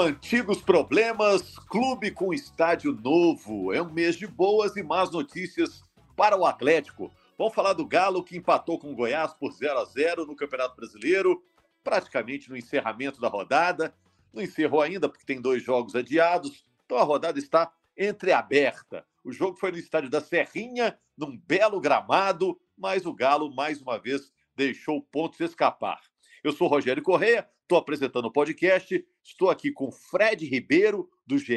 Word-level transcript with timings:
Antigos 0.00 0.60
problemas, 0.60 1.58
clube 1.58 2.10
com 2.10 2.32
estádio 2.32 2.92
novo. 2.92 3.72
É 3.72 3.82
um 3.82 3.90
mês 3.90 4.16
de 4.16 4.26
boas 4.26 4.76
e 4.76 4.82
más 4.82 5.10
notícias 5.10 5.82
para 6.16 6.36
o 6.36 6.46
Atlético. 6.46 7.12
Vamos 7.36 7.54
falar 7.54 7.72
do 7.72 7.86
Galo 7.86 8.22
que 8.22 8.36
empatou 8.36 8.78
com 8.78 8.92
o 8.92 8.94
Goiás 8.94 9.32
por 9.34 9.52
0 9.52 9.78
a 9.78 9.84
0 9.84 10.26
no 10.26 10.36
Campeonato 10.36 10.76
Brasileiro, 10.76 11.42
praticamente 11.82 12.50
no 12.50 12.56
encerramento 12.56 13.20
da 13.20 13.28
rodada. 13.28 13.94
Não 14.32 14.42
encerrou 14.42 14.82
ainda 14.82 15.08
porque 15.08 15.24
tem 15.24 15.40
dois 15.40 15.62
jogos 15.62 15.94
adiados, 15.94 16.64
então 16.84 16.98
a 16.98 17.02
rodada 17.02 17.38
está 17.38 17.72
entreaberta. 17.96 19.04
O 19.24 19.32
jogo 19.32 19.56
foi 19.56 19.72
no 19.72 19.78
estádio 19.78 20.10
da 20.10 20.20
Serrinha, 20.20 20.98
num 21.16 21.36
belo 21.36 21.80
gramado, 21.80 22.58
mas 22.76 23.04
o 23.06 23.14
Galo 23.14 23.54
mais 23.54 23.80
uma 23.80 23.98
vez 23.98 24.32
deixou 24.54 25.02
pontos 25.02 25.40
escapar. 25.40 26.00
Eu 26.42 26.52
sou 26.52 26.68
Rogério 26.68 27.02
Correia, 27.02 27.48
estou 27.62 27.78
apresentando 27.78 28.26
o 28.26 28.32
podcast, 28.32 29.04
estou 29.24 29.50
aqui 29.50 29.72
com 29.72 29.90
Fred 29.90 30.46
Ribeiro, 30.46 31.08
do 31.26 31.36
GE. 31.36 31.54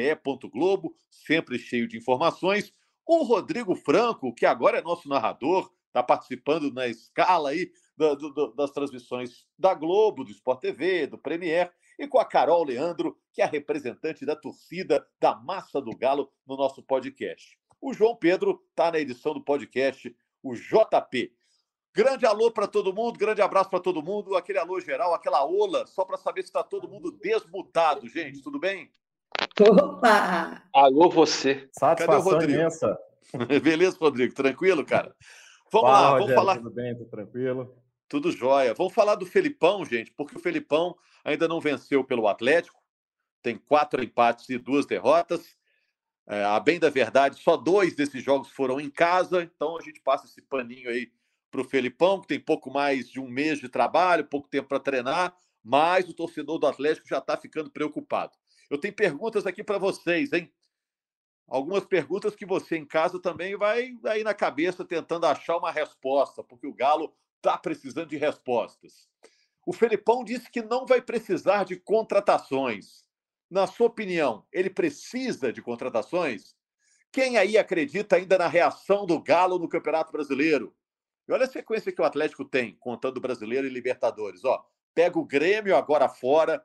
Globo, 0.52 0.94
sempre 1.10 1.58
cheio 1.58 1.86
de 1.86 1.96
informações. 1.96 2.72
O 3.06 3.22
Rodrigo 3.22 3.74
Franco, 3.74 4.34
que 4.34 4.44
agora 4.44 4.78
é 4.78 4.82
nosso 4.82 5.08
narrador, 5.08 5.70
está 5.86 6.02
participando 6.02 6.72
na 6.72 6.88
escala 6.88 7.50
aí 7.50 7.70
do, 7.96 8.52
das 8.54 8.70
transmissões 8.70 9.46
da 9.58 9.74
Globo, 9.74 10.24
do 10.24 10.30
Sport 10.30 10.60
TV, 10.60 11.06
do 11.06 11.18
Premier, 11.18 11.72
e 11.98 12.08
com 12.08 12.18
a 12.18 12.24
Carol 12.24 12.64
Leandro, 12.64 13.16
que 13.32 13.42
é 13.42 13.44
a 13.44 13.48
representante 13.48 14.24
da 14.24 14.34
torcida 14.34 15.06
da 15.20 15.36
Massa 15.36 15.80
do 15.80 15.96
Galo 15.96 16.32
no 16.46 16.56
nosso 16.56 16.82
podcast. 16.82 17.58
O 17.80 17.92
João 17.92 18.16
Pedro 18.16 18.62
está 18.70 18.90
na 18.90 18.98
edição 18.98 19.34
do 19.34 19.44
podcast, 19.44 20.14
o 20.42 20.54
JP. 20.54 21.32
Grande 21.94 22.24
alô 22.24 22.50
para 22.50 22.66
todo 22.66 22.90
mundo, 22.94 23.18
grande 23.18 23.42
abraço 23.42 23.68
para 23.68 23.78
todo 23.78 24.02
mundo, 24.02 24.34
aquele 24.34 24.58
alô 24.58 24.80
geral, 24.80 25.12
aquela 25.12 25.44
ola, 25.44 25.86
só 25.86 26.06
para 26.06 26.16
saber 26.16 26.40
se 26.40 26.48
está 26.48 26.62
todo 26.62 26.88
mundo 26.88 27.12
desmutado, 27.12 28.08
gente, 28.08 28.40
tudo 28.40 28.58
bem? 28.58 28.90
Opa! 29.60 30.62
Alô 30.72 31.10
você. 31.10 31.68
Satisfação 31.70 32.06
Cadê 32.06 32.16
o 32.16 32.32
Rodrigo? 32.32 32.60
imensa. 32.60 32.98
Beleza, 33.62 33.98
Rodrigo, 34.00 34.34
tranquilo, 34.34 34.86
cara? 34.86 35.14
Vamos 35.70 35.90
Fala, 35.90 36.00
lá, 36.00 36.10
vamos 36.12 36.20
Rogério, 36.20 36.34
falar. 36.34 36.56
Tudo 36.56 36.70
bem, 36.70 36.96
tudo 36.96 37.10
tranquilo? 37.10 37.76
Tudo 38.08 38.32
jóia. 38.32 38.72
Vamos 38.72 38.94
falar 38.94 39.14
do 39.16 39.26
Felipão, 39.26 39.84
gente, 39.84 40.10
porque 40.12 40.34
o 40.34 40.40
Felipão 40.40 40.96
ainda 41.22 41.46
não 41.46 41.60
venceu 41.60 42.02
pelo 42.02 42.26
Atlético, 42.26 42.82
tem 43.42 43.58
quatro 43.58 44.02
empates 44.02 44.48
e 44.48 44.56
duas 44.56 44.86
derrotas. 44.86 45.58
É, 46.26 46.42
a 46.42 46.58
bem 46.58 46.78
da 46.78 46.88
verdade, 46.88 47.38
só 47.38 47.54
dois 47.54 47.94
desses 47.94 48.22
jogos 48.24 48.48
foram 48.48 48.80
em 48.80 48.88
casa, 48.88 49.42
então 49.42 49.76
a 49.76 49.82
gente 49.82 50.00
passa 50.00 50.24
esse 50.24 50.40
paninho 50.40 50.88
aí 50.88 51.12
para 51.52 51.60
o 51.60 51.64
Felipão, 51.64 52.18
que 52.18 52.26
tem 52.26 52.40
pouco 52.40 52.70
mais 52.70 53.10
de 53.10 53.20
um 53.20 53.28
mês 53.28 53.60
de 53.60 53.68
trabalho, 53.68 54.24
pouco 54.24 54.48
tempo 54.48 54.68
para 54.68 54.80
treinar, 54.80 55.36
mas 55.62 56.08
o 56.08 56.14
torcedor 56.14 56.58
do 56.58 56.66
Atlético 56.66 57.06
já 57.06 57.18
está 57.18 57.36
ficando 57.36 57.70
preocupado. 57.70 58.32
Eu 58.70 58.78
tenho 58.78 58.94
perguntas 58.94 59.46
aqui 59.46 59.62
para 59.62 59.76
vocês, 59.76 60.32
hein? 60.32 60.50
Algumas 61.46 61.84
perguntas 61.84 62.34
que 62.34 62.46
você 62.46 62.78
em 62.78 62.86
casa 62.86 63.20
também 63.20 63.54
vai 63.54 63.94
aí 64.06 64.24
na 64.24 64.32
cabeça 64.32 64.82
tentando 64.82 65.26
achar 65.26 65.58
uma 65.58 65.70
resposta, 65.70 66.42
porque 66.42 66.66
o 66.66 66.72
Galo 66.72 67.14
está 67.36 67.58
precisando 67.58 68.08
de 68.08 68.16
respostas. 68.16 69.06
O 69.66 69.74
Felipão 69.74 70.24
disse 70.24 70.50
que 70.50 70.62
não 70.62 70.86
vai 70.86 71.02
precisar 71.02 71.64
de 71.64 71.76
contratações. 71.76 73.04
Na 73.50 73.66
sua 73.66 73.88
opinião, 73.88 74.46
ele 74.50 74.70
precisa 74.70 75.52
de 75.52 75.60
contratações? 75.60 76.56
Quem 77.12 77.36
aí 77.36 77.58
acredita 77.58 78.16
ainda 78.16 78.38
na 78.38 78.48
reação 78.48 79.04
do 79.04 79.20
Galo 79.22 79.58
no 79.58 79.68
Campeonato 79.68 80.10
Brasileiro? 80.10 80.74
E 81.28 81.32
olha 81.32 81.44
a 81.44 81.48
sequência 81.48 81.92
que 81.92 82.00
o 82.00 82.04
Atlético 82.04 82.44
tem, 82.44 82.76
contando 82.76 83.20
Brasileiro 83.20 83.66
e 83.66 83.70
Libertadores. 83.70 84.44
Ó, 84.44 84.64
pega 84.94 85.18
o 85.18 85.24
Grêmio 85.24 85.76
agora 85.76 86.08
fora, 86.08 86.64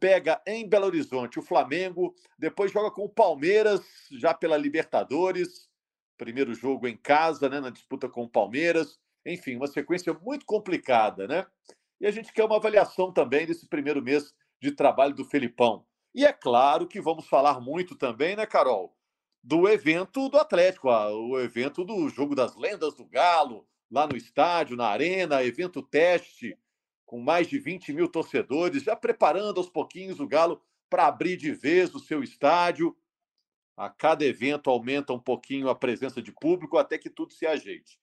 pega 0.00 0.40
em 0.46 0.68
Belo 0.68 0.86
Horizonte 0.86 1.38
o 1.38 1.42
Flamengo, 1.42 2.14
depois 2.38 2.70
joga 2.70 2.90
com 2.90 3.02
o 3.04 3.08
Palmeiras, 3.08 3.80
já 4.12 4.32
pela 4.34 4.56
Libertadores, 4.56 5.68
primeiro 6.16 6.54
jogo 6.54 6.86
em 6.86 6.96
casa, 6.96 7.48
né, 7.48 7.60
na 7.60 7.70
disputa 7.70 8.08
com 8.08 8.22
o 8.22 8.28
Palmeiras. 8.28 8.98
Enfim, 9.24 9.56
uma 9.56 9.66
sequência 9.66 10.14
muito 10.14 10.46
complicada, 10.46 11.26
né? 11.26 11.46
E 12.00 12.06
a 12.06 12.10
gente 12.10 12.32
quer 12.32 12.44
uma 12.44 12.56
avaliação 12.56 13.12
também 13.12 13.46
desse 13.46 13.68
primeiro 13.68 14.02
mês 14.02 14.32
de 14.60 14.70
trabalho 14.70 15.14
do 15.14 15.24
Felipão. 15.24 15.84
E 16.14 16.24
é 16.24 16.32
claro 16.32 16.86
que 16.86 17.00
vamos 17.00 17.26
falar 17.26 17.60
muito 17.60 17.96
também, 17.96 18.36
né, 18.36 18.46
Carol, 18.46 18.96
do 19.42 19.68
evento 19.68 20.28
do 20.28 20.38
Atlético, 20.38 20.88
o 20.88 21.38
evento 21.40 21.84
do 21.84 22.08
Jogo 22.08 22.34
das 22.34 22.56
Lendas 22.56 22.94
do 22.94 23.04
Galo, 23.04 23.66
lá 23.90 24.06
no 24.06 24.16
estádio, 24.16 24.76
na 24.76 24.86
arena, 24.86 25.42
evento 25.42 25.82
teste, 25.82 26.58
com 27.04 27.20
mais 27.20 27.46
de 27.46 27.58
20 27.58 27.92
mil 27.92 28.08
torcedores, 28.08 28.82
já 28.82 28.96
preparando 28.96 29.58
aos 29.58 29.68
pouquinhos 29.68 30.20
o 30.20 30.26
Galo 30.26 30.60
para 30.90 31.06
abrir 31.06 31.36
de 31.36 31.52
vez 31.52 31.94
o 31.94 32.00
seu 32.00 32.22
estádio. 32.22 32.96
A 33.76 33.88
cada 33.88 34.24
evento 34.24 34.70
aumenta 34.70 35.12
um 35.12 35.18
pouquinho 35.18 35.68
a 35.68 35.74
presença 35.74 36.20
de 36.20 36.32
público 36.32 36.78
até 36.78 36.98
que 36.98 37.10
tudo 37.10 37.32
se 37.32 37.46
ajeite. 37.46 38.00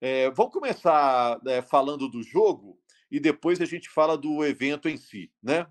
É, 0.00 0.28
vamos 0.30 0.52
começar 0.52 1.40
é, 1.46 1.62
falando 1.62 2.08
do 2.08 2.22
jogo 2.22 2.78
e 3.10 3.20
depois 3.20 3.60
a 3.60 3.64
gente 3.64 3.88
fala 3.88 4.18
do 4.18 4.44
evento 4.44 4.88
em 4.88 4.96
si, 4.96 5.30
né? 5.40 5.66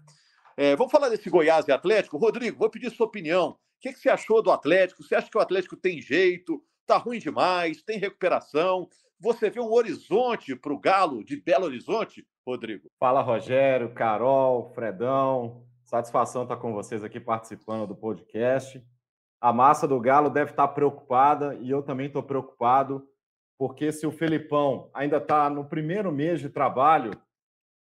É, 0.55 0.75
vamos 0.75 0.91
falar 0.91 1.09
desse 1.09 1.29
Goiás 1.29 1.67
e 1.67 1.71
Atlético? 1.71 2.17
Rodrigo, 2.17 2.57
vou 2.57 2.69
pedir 2.69 2.91
sua 2.91 3.07
opinião. 3.07 3.49
O 3.49 3.57
que, 3.81 3.93
que 3.93 3.99
você 3.99 4.09
achou 4.09 4.41
do 4.41 4.51
Atlético? 4.51 5.03
Você 5.03 5.15
acha 5.15 5.29
que 5.29 5.37
o 5.37 5.41
Atlético 5.41 5.75
tem 5.75 6.01
jeito? 6.01 6.63
Tá 6.85 6.97
ruim 6.97 7.19
demais? 7.19 7.81
Tem 7.81 7.97
recuperação? 7.97 8.89
Você 9.21 9.51
vê 9.51 9.59
um 9.59 9.71
horizonte 9.71 10.55
para 10.55 10.73
o 10.73 10.79
Galo 10.79 11.23
de 11.23 11.39
Belo 11.39 11.65
Horizonte, 11.65 12.25
Rodrigo? 12.43 12.89
Fala, 12.99 13.21
Rogério, 13.21 13.93
Carol, 13.93 14.73
Fredão. 14.73 15.63
Satisfação 15.83 16.41
estar 16.41 16.57
com 16.57 16.73
vocês 16.73 17.03
aqui 17.03 17.19
participando 17.19 17.85
do 17.85 17.95
podcast. 17.95 18.83
A 19.39 19.53
massa 19.53 19.87
do 19.87 19.99
Galo 19.99 20.27
deve 20.27 20.49
estar 20.49 20.67
preocupada 20.69 21.53
e 21.61 21.69
eu 21.69 21.83
também 21.83 22.07
estou 22.07 22.23
preocupado, 22.23 23.07
porque 23.59 23.91
se 23.91 24.07
o 24.07 24.11
Felipão 24.11 24.89
ainda 24.91 25.17
está 25.17 25.51
no 25.51 25.65
primeiro 25.65 26.11
mês 26.11 26.39
de 26.39 26.49
trabalho, 26.49 27.11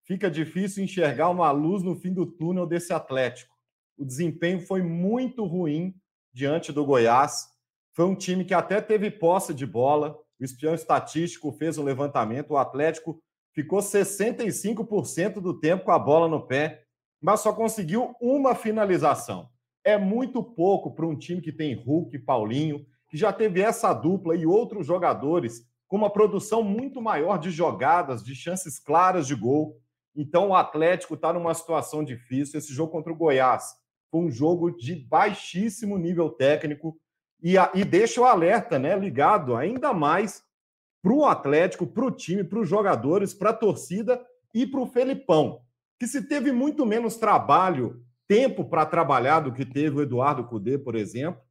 fica 0.04 0.30
difícil 0.30 0.84
enxergar 0.84 1.30
uma 1.30 1.52
luz 1.52 1.82
no 1.82 1.96
fim 1.96 2.14
do 2.14 2.26
túnel 2.26 2.68
desse 2.68 2.92
Atlético. 2.92 3.56
O 3.98 4.04
desempenho 4.04 4.60
foi 4.60 4.82
muito 4.82 5.46
ruim 5.46 5.96
diante 6.34 6.74
do 6.74 6.86
Goiás. 6.86 7.48
Foi 7.94 8.04
um 8.04 8.16
time 8.16 8.44
que 8.44 8.54
até 8.54 8.82
teve 8.82 9.10
posse 9.10 9.54
de 9.54 9.66
bola, 9.66 10.20
o 10.40 10.44
espião 10.44 10.74
estatístico 10.74 11.52
fez 11.52 11.78
um 11.78 11.84
levantamento, 11.84 12.52
o 12.52 12.58
Atlético 12.58 13.22
ficou 13.54 13.80
65% 13.80 15.42
do 15.42 15.60
tempo 15.60 15.86
com 15.86 15.92
a 15.92 16.00
bola 16.00 16.28
no 16.28 16.46
pé, 16.46 16.84
mas 17.22 17.42
só 17.42 17.52
conseguiu 17.52 18.16
uma 18.22 18.56
finalização. 18.56 19.50
É 19.84 19.98
muito 19.98 20.44
pouco 20.44 20.94
para 20.94 21.06
um 21.06 21.18
time 21.18 21.42
que 21.42 21.52
tem 21.52 21.74
Hulk 21.74 22.16
e 22.16 22.20
Paulinho, 22.20 22.86
que 23.10 23.18
já 23.18 23.34
teve 23.34 23.62
essa 23.62 23.94
dupla 23.94 24.36
e 24.36 24.46
outros 24.46 24.86
jogadores 24.86 25.68
com 25.88 25.98
uma 25.98 26.10
produção 26.10 26.64
muito 26.64 27.02
maior 27.02 27.38
de 27.40 27.50
jogadas, 27.50 28.24
de 28.24 28.36
chances 28.36 28.80
claras 28.80 29.26
de 29.26 29.34
gol. 29.34 29.78
Então 30.16 30.50
o 30.50 30.56
Atlético 30.56 31.16
está 31.16 31.34
numa 31.34 31.54
situação 31.54 32.04
difícil. 32.04 32.60
Esse 32.60 32.72
jogo 32.72 32.92
contra 32.92 33.12
o 33.12 33.16
Goiás 33.16 33.74
foi 34.12 34.22
um 34.22 34.30
jogo 34.30 34.72
de 34.72 34.96
baixíssimo 34.96 35.98
nível 35.98 36.30
técnico. 36.30 36.96
E, 37.42 37.58
a, 37.58 37.72
e 37.74 37.86
deixa 37.86 38.22
o 38.22 38.26
alerta 38.26 38.78
né, 38.78 38.98
ligado 38.98 39.56
ainda 39.56 39.94
mais 39.94 40.44
para 41.02 41.14
o 41.14 41.26
Atlético, 41.26 41.88
para 41.88 42.06
o 42.06 42.12
time, 42.12 42.44
para 42.44 42.60
os 42.60 42.68
jogadores, 42.68 43.34
para 43.34 43.52
a 43.52 43.54
torcida 43.54 44.22
e 44.54 44.66
para 44.66 44.80
o 44.80 44.88
Felipão, 44.88 45.62
que 46.00 46.08
se 46.08 46.28
teve 46.28 46.52
muito 46.52 46.86
menos 46.86 47.16
trabalho, 47.16 48.04
tempo 48.28 48.66
para 48.66 48.86
trabalhar 48.86 49.40
do 49.40 49.54
que 49.54 49.66
teve 49.66 49.98
o 49.98 50.02
Eduardo 50.02 50.44
Cudê, 50.44 50.78
por 50.78 50.96
exemplo, 50.96 51.42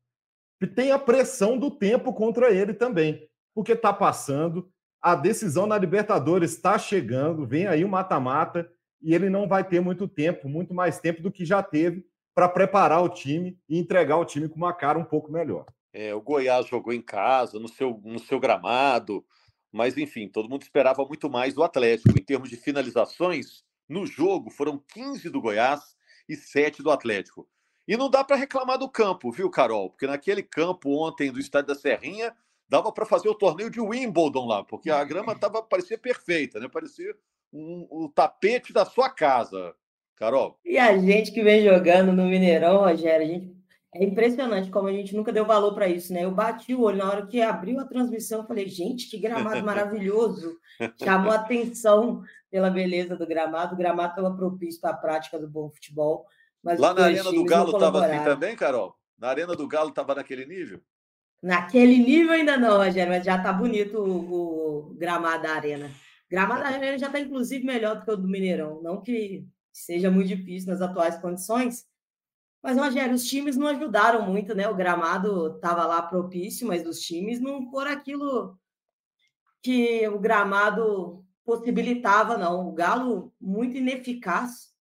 e 0.61 0.67
tem 0.67 0.93
a 0.93 0.99
pressão 0.99 1.57
do 1.57 1.71
tempo 1.71 2.13
contra 2.13 2.51
ele 2.53 2.75
também, 2.75 3.29
porque 3.55 3.73
está 3.73 3.93
passando, 3.93 4.71
a 5.01 5.15
decisão 5.15 5.67
na 5.67 5.79
Libertadores 5.79 6.53
está 6.53 6.79
chegando, 6.79 7.47
vem 7.47 7.67
aí 7.67 7.85
o 7.85 7.89
mata-mata, 7.89 8.71
e 9.01 9.15
ele 9.15 9.31
não 9.31 9.47
vai 9.49 9.63
ter 9.63 9.81
muito 9.81 10.09
tempo, 10.09 10.49
muito 10.49 10.75
mais 10.75 10.99
tempo 10.99 11.23
do 11.23 11.31
que 11.31 11.45
já 11.45 11.63
teve 11.63 12.05
para 12.35 12.49
preparar 12.49 13.03
o 13.03 13.09
time 13.09 13.59
e 13.69 13.79
entregar 13.79 14.17
o 14.17 14.25
time 14.25 14.49
com 14.49 14.57
uma 14.57 14.73
cara 14.73 14.99
um 14.99 15.05
pouco 15.05 15.31
melhor. 15.31 15.67
É, 15.93 16.15
o 16.15 16.21
Goiás 16.21 16.67
jogou 16.67 16.93
em 16.93 17.01
casa, 17.01 17.59
no 17.59 17.69
seu, 17.69 18.01
no 18.05 18.19
seu 18.19 18.39
gramado, 18.39 19.25
mas 19.73 19.97
enfim, 19.97 20.29
todo 20.29 20.49
mundo 20.49 20.63
esperava 20.63 21.05
muito 21.05 21.29
mais 21.29 21.55
do 21.55 21.63
Atlético. 21.63 22.19
Em 22.19 22.23
termos 22.23 22.49
de 22.49 22.57
finalizações, 22.57 23.65
no 23.89 24.07
jogo 24.07 24.51
foram 24.51 24.83
15 24.93 25.31
do 25.31 25.41
Goiás 25.41 25.97
e 26.29 26.37
7 26.37 26.83
do 26.83 26.91
Atlético. 26.91 27.49
E 27.87 27.97
não 27.97 28.11
dá 28.11 28.23
para 28.23 28.37
reclamar 28.37 28.79
do 28.79 28.89
campo, 28.89 29.31
viu, 29.31 29.51
Carol? 29.51 29.89
Porque 29.91 30.07
naquele 30.07 30.43
campo 30.43 30.91
ontem 30.91 31.33
do 31.33 31.41
Estádio 31.41 31.69
da 31.69 31.75
Serrinha 31.75 32.35
dava 32.69 32.93
para 32.93 33.07
fazer 33.07 33.31
o 33.31 33.35
torneio 33.35 33.71
de 33.71 33.81
Wimbledon 33.81 34.47
lá, 34.47 34.63
porque 34.63 34.91
a 34.91 35.03
grama 35.05 35.35
tava, 35.41 35.63
parecia 35.63 35.97
perfeita, 35.97 36.61
né? 36.61 36.69
Parecia 36.69 37.15
um, 37.51 37.87
o 37.91 38.09
tapete 38.11 38.75
da 38.75 38.85
sua 38.85 39.09
casa, 39.09 39.75
Carol. 40.17 40.59
E 40.65 40.77
a 40.77 40.99
gente 40.99 41.33
que 41.33 41.43
vem 41.43 41.65
jogando 41.65 42.13
no 42.13 42.27
Mineirão, 42.27 42.81
Rogério, 42.81 43.27
a 43.27 43.31
gente 43.31 43.58
é 43.95 44.05
impressionante 44.05 44.71
como 44.71 44.89
a 44.89 44.93
gente 44.93 45.17
nunca 45.17 45.33
deu 45.33 45.47
valor 45.47 45.75
para 45.75 45.89
isso, 45.89 46.13
né? 46.13 46.25
Eu 46.25 46.31
bati 46.31 46.75
o 46.75 46.83
olho 46.83 46.99
na 46.99 47.09
hora 47.09 47.27
que 47.27 47.41
abriu 47.41 47.81
a 47.81 47.87
transmissão, 47.87 48.47
falei, 48.47 48.69
gente, 48.69 49.09
que 49.09 49.19
gramado 49.19 49.65
maravilhoso! 49.65 50.59
Chamou 51.03 51.33
atenção 51.33 52.23
pela 52.51 52.71
beleza 52.71 53.17
do 53.17 53.27
gramado. 53.27 53.75
O 53.75 53.79
gramado 53.79 54.11
estava 54.11 54.37
propício 54.37 54.81
para 54.81 54.91
a 54.91 54.97
prática 54.97 55.39
do 55.39 55.49
bom 55.49 55.71
futebol. 55.71 56.27
Lá 56.63 56.93
na 56.93 57.05
Arena 57.05 57.33
do 57.33 57.45
Galo 57.45 57.73
estava 57.73 58.05
assim 58.05 58.25
também, 58.25 58.57
Carol? 58.57 58.95
Na 59.19 59.29
Arena 59.29 59.55
do 59.55 59.67
Galo 59.67 59.89
estava 59.89 60.15
naquele 60.15 60.45
nível? 60.45 60.81
Naquele 61.43 61.99
nível 61.99 62.33
ainda 62.33 62.57
não, 62.57 62.79
Rogério, 62.79 63.13
mas 63.13 63.25
já 63.25 63.37
está 63.37 63.53
bonito 63.53 63.99
o, 63.99 64.91
o, 64.91 64.95
gramado 64.95 65.45
da 65.45 65.53
Arena. 65.53 65.91
Gramado 66.31 66.63
da 66.63 66.69
Arena 66.69 66.99
já 66.99 67.07
está, 67.07 67.21
inclusive, 67.21 67.65
melhor 67.65 67.97
do 67.97 68.05
que 68.05 68.11
o 68.11 68.17
do 68.17 68.29
Mineirão. 68.29 68.83
Não 68.83 69.01
que 69.01 69.47
seja 69.73 70.11
muito 70.11 70.29
difícil 70.29 70.71
nas 70.71 70.83
atuais 70.83 71.17
condições, 71.19 71.87
mas, 72.63 72.77
Rogério, 72.77 73.15
os 73.15 73.25
times 73.25 73.57
não 73.57 73.69
ajudaram 73.69 74.27
muito, 74.27 74.55
né? 74.55 74.69
O 74.69 74.75
gramado 74.75 75.55
estava 75.55 75.87
lá 75.87 76.03
propício, 76.03 76.67
mas 76.67 76.87
os 76.87 77.01
times 77.01 77.41
não 77.41 77.71
foram 77.71 77.93
aquilo 77.93 78.59
que 79.63 80.07
o 80.09 80.19
gramado 80.19 81.25
possibilitava, 81.45 82.37
não. 82.37 82.69
O 82.69 82.73
Galo 82.73 83.33
muito 83.41 83.77
ineficaz, 83.77 84.73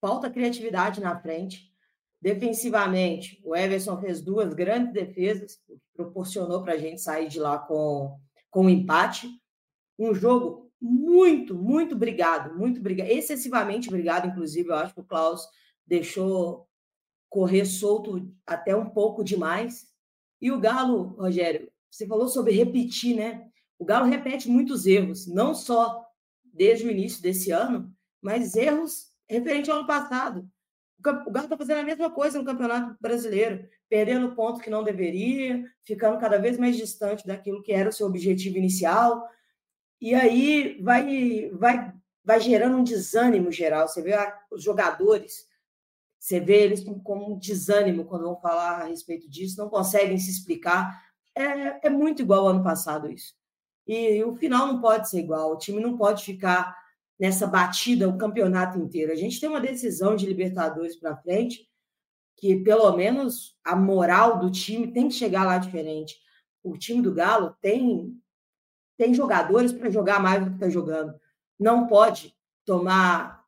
falta 0.00 0.30
criatividade 0.30 1.00
na 1.00 1.18
frente. 1.20 1.72
Defensivamente, 2.20 3.40
o 3.44 3.54
Everson 3.54 4.00
fez 4.00 4.20
duas 4.20 4.52
grandes 4.52 4.92
defesas, 4.92 5.60
proporcionou 5.94 6.62
para 6.62 6.74
a 6.74 6.78
gente 6.78 7.00
sair 7.00 7.28
de 7.28 7.38
lá 7.38 7.58
com, 7.58 8.18
com 8.50 8.66
um 8.66 8.70
empate. 8.70 9.28
Um 9.98 10.14
jogo 10.14 10.70
muito, 10.80 11.54
muito 11.54 11.94
brigado, 11.94 12.58
muito 12.58 12.80
brigado, 12.80 13.10
excessivamente 13.10 13.88
brigado, 13.88 14.26
inclusive, 14.26 14.68
eu 14.68 14.74
acho 14.74 14.94
que 14.94 15.00
o 15.00 15.04
Klaus 15.04 15.46
deixou 15.86 16.68
correr 17.32 17.64
solto 17.64 18.30
até 18.46 18.76
um 18.76 18.90
pouco 18.90 19.24
demais. 19.24 19.86
E 20.38 20.52
o 20.52 20.60
Galo, 20.60 21.14
Rogério, 21.18 21.72
você 21.90 22.06
falou 22.06 22.28
sobre 22.28 22.52
repetir, 22.52 23.16
né? 23.16 23.48
O 23.78 23.86
Galo 23.86 24.04
repete 24.04 24.50
muitos 24.50 24.84
erros, 24.84 25.26
não 25.26 25.54
só 25.54 26.04
desde 26.44 26.86
o 26.86 26.90
início 26.90 27.22
desse 27.22 27.50
ano, 27.50 27.90
mas 28.20 28.54
erros 28.54 29.10
referente 29.26 29.70
ao 29.70 29.78
ano 29.78 29.86
passado. 29.86 30.46
O 31.26 31.30
Galo 31.30 31.46
está 31.46 31.56
fazendo 31.56 31.78
a 31.78 31.84
mesma 31.84 32.10
coisa 32.10 32.38
no 32.38 32.44
Campeonato 32.44 32.98
Brasileiro, 33.00 33.66
perdendo 33.88 34.36
pontos 34.36 34.60
que 34.60 34.68
não 34.68 34.84
deveria, 34.84 35.64
ficando 35.86 36.18
cada 36.18 36.36
vez 36.38 36.58
mais 36.58 36.76
distante 36.76 37.26
daquilo 37.26 37.62
que 37.62 37.72
era 37.72 37.88
o 37.88 37.92
seu 37.92 38.06
objetivo 38.06 38.58
inicial. 38.58 39.26
E 39.98 40.14
aí 40.14 40.78
vai, 40.82 41.50
vai, 41.54 41.94
vai 42.22 42.40
gerando 42.40 42.76
um 42.76 42.84
desânimo 42.84 43.50
geral. 43.50 43.88
Você 43.88 44.02
vê 44.02 44.12
os 44.50 44.62
jogadores 44.62 45.50
você 46.22 46.38
vê 46.38 46.62
eles 46.62 46.84
com, 46.84 47.00
com 47.00 47.32
um 47.32 47.36
desânimo 47.36 48.04
quando 48.04 48.22
vão 48.22 48.40
falar 48.40 48.82
a 48.82 48.84
respeito 48.84 49.28
disso, 49.28 49.58
não 49.58 49.68
conseguem 49.68 50.16
se 50.16 50.30
explicar. 50.30 51.02
É, 51.34 51.88
é 51.88 51.90
muito 51.90 52.22
igual 52.22 52.42
ao 52.42 52.48
ano 52.48 52.62
passado 52.62 53.10
isso. 53.10 53.34
E 53.84 54.22
o 54.22 54.32
final 54.36 54.68
não 54.68 54.80
pode 54.80 55.10
ser 55.10 55.18
igual. 55.18 55.50
O 55.50 55.58
time 55.58 55.80
não 55.80 55.98
pode 55.98 56.22
ficar 56.22 56.78
nessa 57.18 57.44
batida 57.44 58.08
o 58.08 58.16
campeonato 58.16 58.78
inteiro. 58.78 59.10
A 59.10 59.16
gente 59.16 59.40
tem 59.40 59.48
uma 59.48 59.60
decisão 59.60 60.14
de 60.14 60.24
Libertadores 60.24 60.94
para 60.94 61.16
frente 61.16 61.68
que 62.36 62.54
pelo 62.54 62.92
menos 62.92 63.58
a 63.64 63.74
moral 63.74 64.38
do 64.38 64.48
time 64.48 64.92
tem 64.92 65.08
que 65.08 65.14
chegar 65.14 65.44
lá 65.44 65.58
diferente. 65.58 66.14
O 66.62 66.78
time 66.78 67.02
do 67.02 67.12
Galo 67.12 67.56
tem 67.60 68.16
tem 68.96 69.12
jogadores 69.12 69.72
para 69.72 69.90
jogar 69.90 70.22
mais 70.22 70.44
do 70.44 70.50
que 70.50 70.56
está 70.56 70.68
jogando. 70.68 71.18
Não 71.58 71.88
pode 71.88 72.32
tomar 72.64 73.41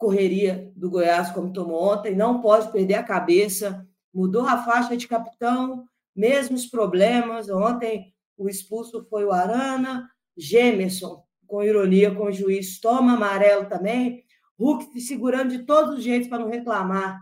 correria 0.00 0.72
do 0.74 0.88
Goiás, 0.88 1.30
como 1.30 1.52
tomou 1.52 1.92
ontem, 1.92 2.16
não 2.16 2.40
pode 2.40 2.72
perder 2.72 2.94
a 2.94 3.02
cabeça. 3.02 3.86
Mudou 4.12 4.48
a 4.48 4.64
faixa 4.64 4.96
de 4.96 5.06
capitão, 5.06 5.84
mesmos 6.16 6.66
problemas. 6.66 7.50
Ontem 7.50 8.12
o 8.36 8.48
expulso 8.48 9.06
foi 9.10 9.26
o 9.26 9.30
Arana, 9.30 10.08
Gemerson, 10.36 11.22
com 11.46 11.62
ironia 11.62 12.14
com 12.14 12.24
o 12.24 12.32
juiz, 12.32 12.80
toma 12.80 13.12
amarelo 13.12 13.66
também. 13.66 14.24
Hulk 14.58 14.98
segurando 15.00 15.50
de 15.50 15.64
todos 15.64 15.98
os 15.98 16.02
jeitos 16.02 16.28
para 16.28 16.38
não 16.38 16.48
reclamar. 16.48 17.20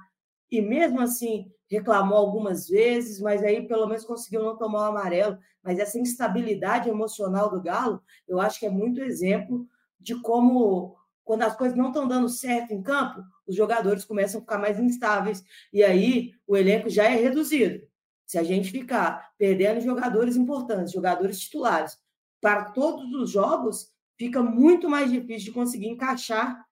E 0.49 0.61
mesmo 0.63 1.01
assim, 1.01 1.51
reclamou 1.69 2.17
algumas 2.17 2.69
vezes, 2.69 3.21
mas 3.21 3.43
aí 3.43 3.67
pelo 3.67 3.89
menos 3.89 4.05
conseguiu 4.05 4.45
não 4.45 4.57
tomar 4.57 4.83
o 4.83 4.91
amarelo. 4.93 5.37
Mas 5.65 5.81
essa 5.81 5.99
instabilidade 5.99 6.89
emocional 6.89 7.51
do 7.51 7.61
Galo, 7.61 8.01
eu 8.29 8.41
acho 8.41 8.61
que 8.61 8.67
é 8.67 8.71
muito 8.71 9.03
exemplo 9.03 9.67
de 9.99 10.15
como 10.23 10.98
quando 11.29 11.43
as 11.43 11.55
coisas 11.55 11.77
não 11.77 11.89
estão 11.89 12.09
dando 12.09 12.27
certo 12.27 12.73
em 12.73 12.83
campo, 12.83 13.23
os 13.47 13.55
jogadores 13.55 14.03
começam 14.03 14.39
a 14.39 14.41
ficar 14.41 14.57
mais 14.57 14.81
instáveis 14.81 15.45
e 15.71 15.85
aí 15.85 16.33
o 16.47 16.57
elenco 16.57 16.89
já 16.89 17.05
é 17.05 17.17
reduzido. 17.17 17.87
Se 18.25 18.39
a 18.39 18.43
gente 18.43 18.71
ficar 18.71 19.31
perdendo 19.37 19.79
jogadores 19.83 20.37
importantes, 20.37 20.91
jogadores 20.91 21.39
titulares, 21.39 21.99
para 22.41 22.71
todos 22.71 23.13
os 23.13 23.29
jogos, 23.29 23.93
fica 24.17 24.43
muito 24.43 24.89
mais 24.89 25.13
difícil 25.13 25.49
de 25.49 25.53
conseguir 25.53 25.89
encaixar 25.89 26.65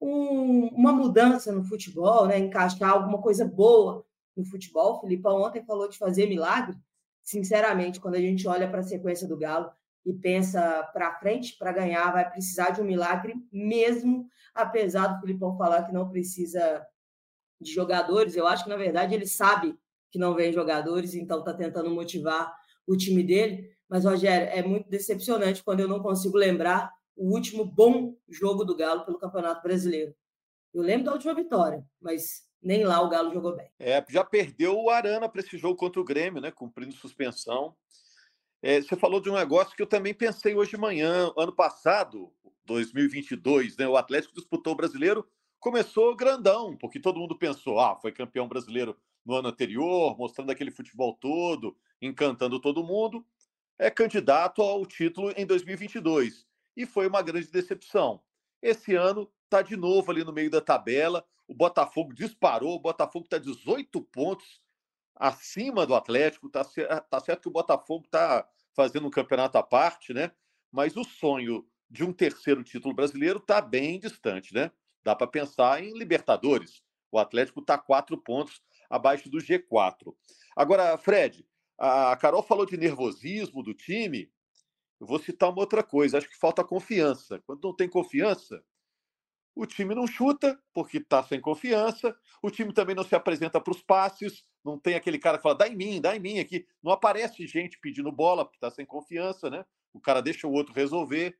um, 0.00 0.66
uma 0.72 0.92
mudança 0.92 1.52
no 1.52 1.62
futebol, 1.62 2.26
né? 2.26 2.36
encaixar 2.36 2.90
alguma 2.90 3.22
coisa 3.22 3.44
boa 3.44 4.04
no 4.36 4.44
futebol. 4.44 4.96
O 4.96 5.00
Felipe 5.02 5.28
ontem 5.28 5.64
falou 5.64 5.88
de 5.88 5.96
fazer 5.96 6.26
milagre. 6.26 6.76
Sinceramente, 7.22 8.00
quando 8.00 8.16
a 8.16 8.20
gente 8.20 8.48
olha 8.48 8.68
para 8.68 8.80
a 8.80 8.82
sequência 8.82 9.28
do 9.28 9.38
Galo, 9.38 9.70
e 10.04 10.12
pensa 10.12 10.82
para 10.92 11.18
frente 11.18 11.56
para 11.58 11.72
ganhar, 11.72 12.12
vai 12.12 12.28
precisar 12.30 12.70
de 12.70 12.80
um 12.80 12.84
milagre 12.84 13.34
mesmo, 13.50 14.28
apesar 14.54 15.06
do 15.06 15.20
Filipão 15.20 15.56
falar 15.56 15.84
que 15.84 15.92
não 15.92 16.10
precisa 16.10 16.86
de 17.60 17.72
jogadores. 17.72 18.36
Eu 18.36 18.46
acho 18.46 18.64
que, 18.64 18.70
na 18.70 18.76
verdade, 18.76 19.14
ele 19.14 19.26
sabe 19.26 19.78
que 20.10 20.18
não 20.18 20.34
vem 20.34 20.52
jogadores, 20.52 21.14
então 21.14 21.40
está 21.40 21.54
tentando 21.54 21.90
motivar 21.90 22.54
o 22.86 22.96
time 22.96 23.22
dele. 23.22 23.74
Mas, 23.88 24.04
Rogério, 24.04 24.48
é 24.48 24.62
muito 24.62 24.88
decepcionante 24.88 25.64
quando 25.64 25.80
eu 25.80 25.88
não 25.88 26.00
consigo 26.00 26.36
lembrar 26.36 26.92
o 27.16 27.32
último 27.32 27.64
bom 27.64 28.16
jogo 28.28 28.64
do 28.64 28.76
Galo 28.76 29.04
pelo 29.04 29.18
Campeonato 29.18 29.62
Brasileiro. 29.62 30.14
Eu 30.72 30.82
lembro 30.82 31.06
da 31.06 31.12
última 31.12 31.34
vitória, 31.34 31.84
mas 32.00 32.42
nem 32.60 32.84
lá 32.84 33.00
o 33.00 33.08
Galo 33.08 33.32
jogou 33.32 33.54
bem. 33.54 33.70
É, 33.78 34.04
já 34.08 34.24
perdeu 34.24 34.78
o 34.78 34.90
Arana 34.90 35.28
para 35.28 35.40
esse 35.40 35.56
jogo 35.56 35.76
contra 35.76 36.00
o 36.00 36.04
Grêmio, 36.04 36.40
né? 36.40 36.50
Cumprindo 36.50 36.94
suspensão. 36.94 37.76
É, 38.66 38.80
você 38.80 38.96
falou 38.96 39.20
de 39.20 39.28
um 39.28 39.34
negócio 39.34 39.76
que 39.76 39.82
eu 39.82 39.86
também 39.86 40.14
pensei 40.14 40.54
hoje 40.54 40.70
de 40.70 40.78
manhã. 40.78 41.30
Ano 41.36 41.52
passado, 41.52 42.32
2022, 42.64 43.76
né, 43.76 43.86
o 43.86 43.94
Atlético 43.94 44.32
disputou 44.34 44.72
o 44.72 44.76
brasileiro, 44.76 45.28
começou 45.60 46.16
grandão, 46.16 46.74
porque 46.74 46.98
todo 46.98 47.20
mundo 47.20 47.36
pensou, 47.36 47.78
ah, 47.78 47.94
foi 47.94 48.10
campeão 48.10 48.48
brasileiro 48.48 48.96
no 49.22 49.34
ano 49.34 49.48
anterior, 49.48 50.16
mostrando 50.16 50.48
aquele 50.48 50.70
futebol 50.70 51.12
todo, 51.12 51.76
encantando 52.00 52.58
todo 52.58 52.82
mundo. 52.82 53.22
É 53.78 53.90
candidato 53.90 54.62
ao 54.62 54.86
título 54.86 55.30
em 55.36 55.44
2022. 55.44 56.46
E 56.74 56.86
foi 56.86 57.06
uma 57.06 57.20
grande 57.20 57.50
decepção. 57.50 58.22
Esse 58.62 58.94
ano 58.94 59.30
está 59.44 59.60
de 59.60 59.76
novo 59.76 60.10
ali 60.10 60.24
no 60.24 60.32
meio 60.32 60.48
da 60.48 60.62
tabela. 60.62 61.22
O 61.46 61.52
Botafogo 61.52 62.14
disparou, 62.14 62.76
o 62.76 62.80
Botafogo 62.80 63.26
está 63.26 63.36
18 63.36 64.00
pontos 64.04 64.63
acima 65.14 65.86
do 65.86 65.94
Atlético. 65.94 66.48
Tá, 66.48 66.64
tá 66.64 67.20
certo 67.20 67.42
que 67.42 67.48
o 67.48 67.52
Botafogo 67.52 68.04
está 68.04 68.46
fazendo 68.74 69.06
um 69.06 69.10
campeonato 69.10 69.56
à 69.58 69.62
parte, 69.62 70.12
né? 70.12 70.30
Mas 70.70 70.96
o 70.96 71.04
sonho 71.04 71.66
de 71.88 72.04
um 72.04 72.12
terceiro 72.12 72.64
título 72.64 72.94
brasileiro 72.94 73.38
está 73.38 73.60
bem 73.60 73.98
distante, 74.00 74.52
né? 74.54 74.70
Dá 75.04 75.14
para 75.14 75.26
pensar 75.26 75.82
em 75.82 75.96
Libertadores. 75.96 76.82
O 77.12 77.18
Atlético 77.18 77.60
está 77.60 77.78
quatro 77.78 78.18
pontos 78.18 78.60
abaixo 78.90 79.28
do 79.28 79.38
G4. 79.38 80.14
Agora, 80.56 80.98
Fred, 80.98 81.46
a 81.78 82.16
Carol 82.16 82.42
falou 82.42 82.66
de 82.66 82.76
nervosismo 82.76 83.62
do 83.62 83.74
time. 83.74 84.30
Eu 85.00 85.06
vou 85.06 85.18
citar 85.18 85.50
uma 85.50 85.60
outra 85.60 85.82
coisa. 85.82 86.18
Acho 86.18 86.28
que 86.28 86.36
falta 86.36 86.64
confiança. 86.64 87.40
Quando 87.46 87.62
não 87.62 87.74
tem 87.74 87.88
confiança, 87.88 88.64
o 89.54 89.66
time 89.66 89.94
não 89.94 90.06
chuta, 90.06 90.58
porque 90.72 90.98
está 90.98 91.22
sem 91.22 91.40
confiança. 91.40 92.14
O 92.42 92.50
time 92.50 92.72
também 92.72 92.94
não 92.94 93.04
se 93.04 93.14
apresenta 93.14 93.60
para 93.60 93.72
os 93.72 93.82
passes. 93.82 94.44
Não 94.64 94.78
tem 94.78 94.94
aquele 94.94 95.18
cara 95.18 95.38
que 95.38 95.42
fala, 95.42 95.54
dá 95.54 95.68
em 95.68 95.76
mim, 95.76 96.00
dá 96.00 96.16
em 96.16 96.20
mim 96.20 96.38
aqui. 96.40 96.66
Não 96.82 96.92
aparece 96.92 97.46
gente 97.46 97.78
pedindo 97.80 98.10
bola, 98.10 98.44
porque 98.44 98.56
está 98.56 98.70
sem 98.70 98.84
confiança, 98.84 99.48
né? 99.48 99.64
O 99.92 100.00
cara 100.00 100.20
deixa 100.20 100.46
o 100.46 100.52
outro 100.52 100.74
resolver. 100.74 101.36